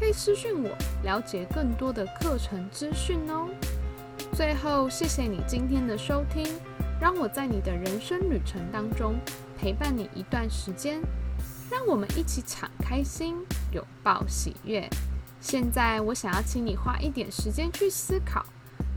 [0.00, 0.70] 可以私讯我
[1.02, 3.50] 了解更多的课程资讯哦。
[4.32, 6.46] 最后，谢谢你今天的收听，
[6.98, 9.16] 让我在你的人生旅程当中
[9.62, 11.00] 陪伴你一段时间。
[11.70, 13.36] 让我们一起敞开心，
[13.70, 14.90] 拥抱喜悦。
[15.40, 18.44] 现在，我想要请你花一点时间去思考：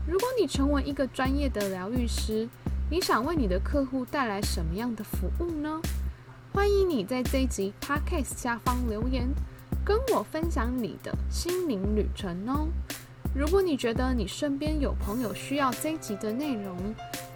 [0.08, 2.48] 如果你成为一个专业的疗愈师，
[2.90, 5.80] 你想为你的客户带来什么样的服务呢？
[6.52, 9.28] 欢迎你在这一集 podcast 下方留言，
[9.84, 12.66] 跟我分享你的心灵旅程哦。
[13.34, 16.76] 如果你觉得你身边有朋友需要这一集的内容，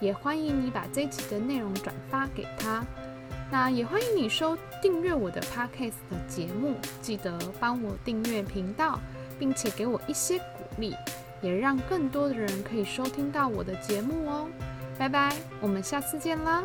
[0.00, 2.84] 也欢迎你把这一集的内容转发给他。
[3.50, 9.00] 那也欢迎你收订阅我的 podcast 的节目，记得帮我订阅频道，
[9.40, 10.94] 并且给我一些鼓励，
[11.42, 14.48] 也让更多的人可以收听到我的节目哦。
[14.96, 16.62] 拜拜，我们下次见啦！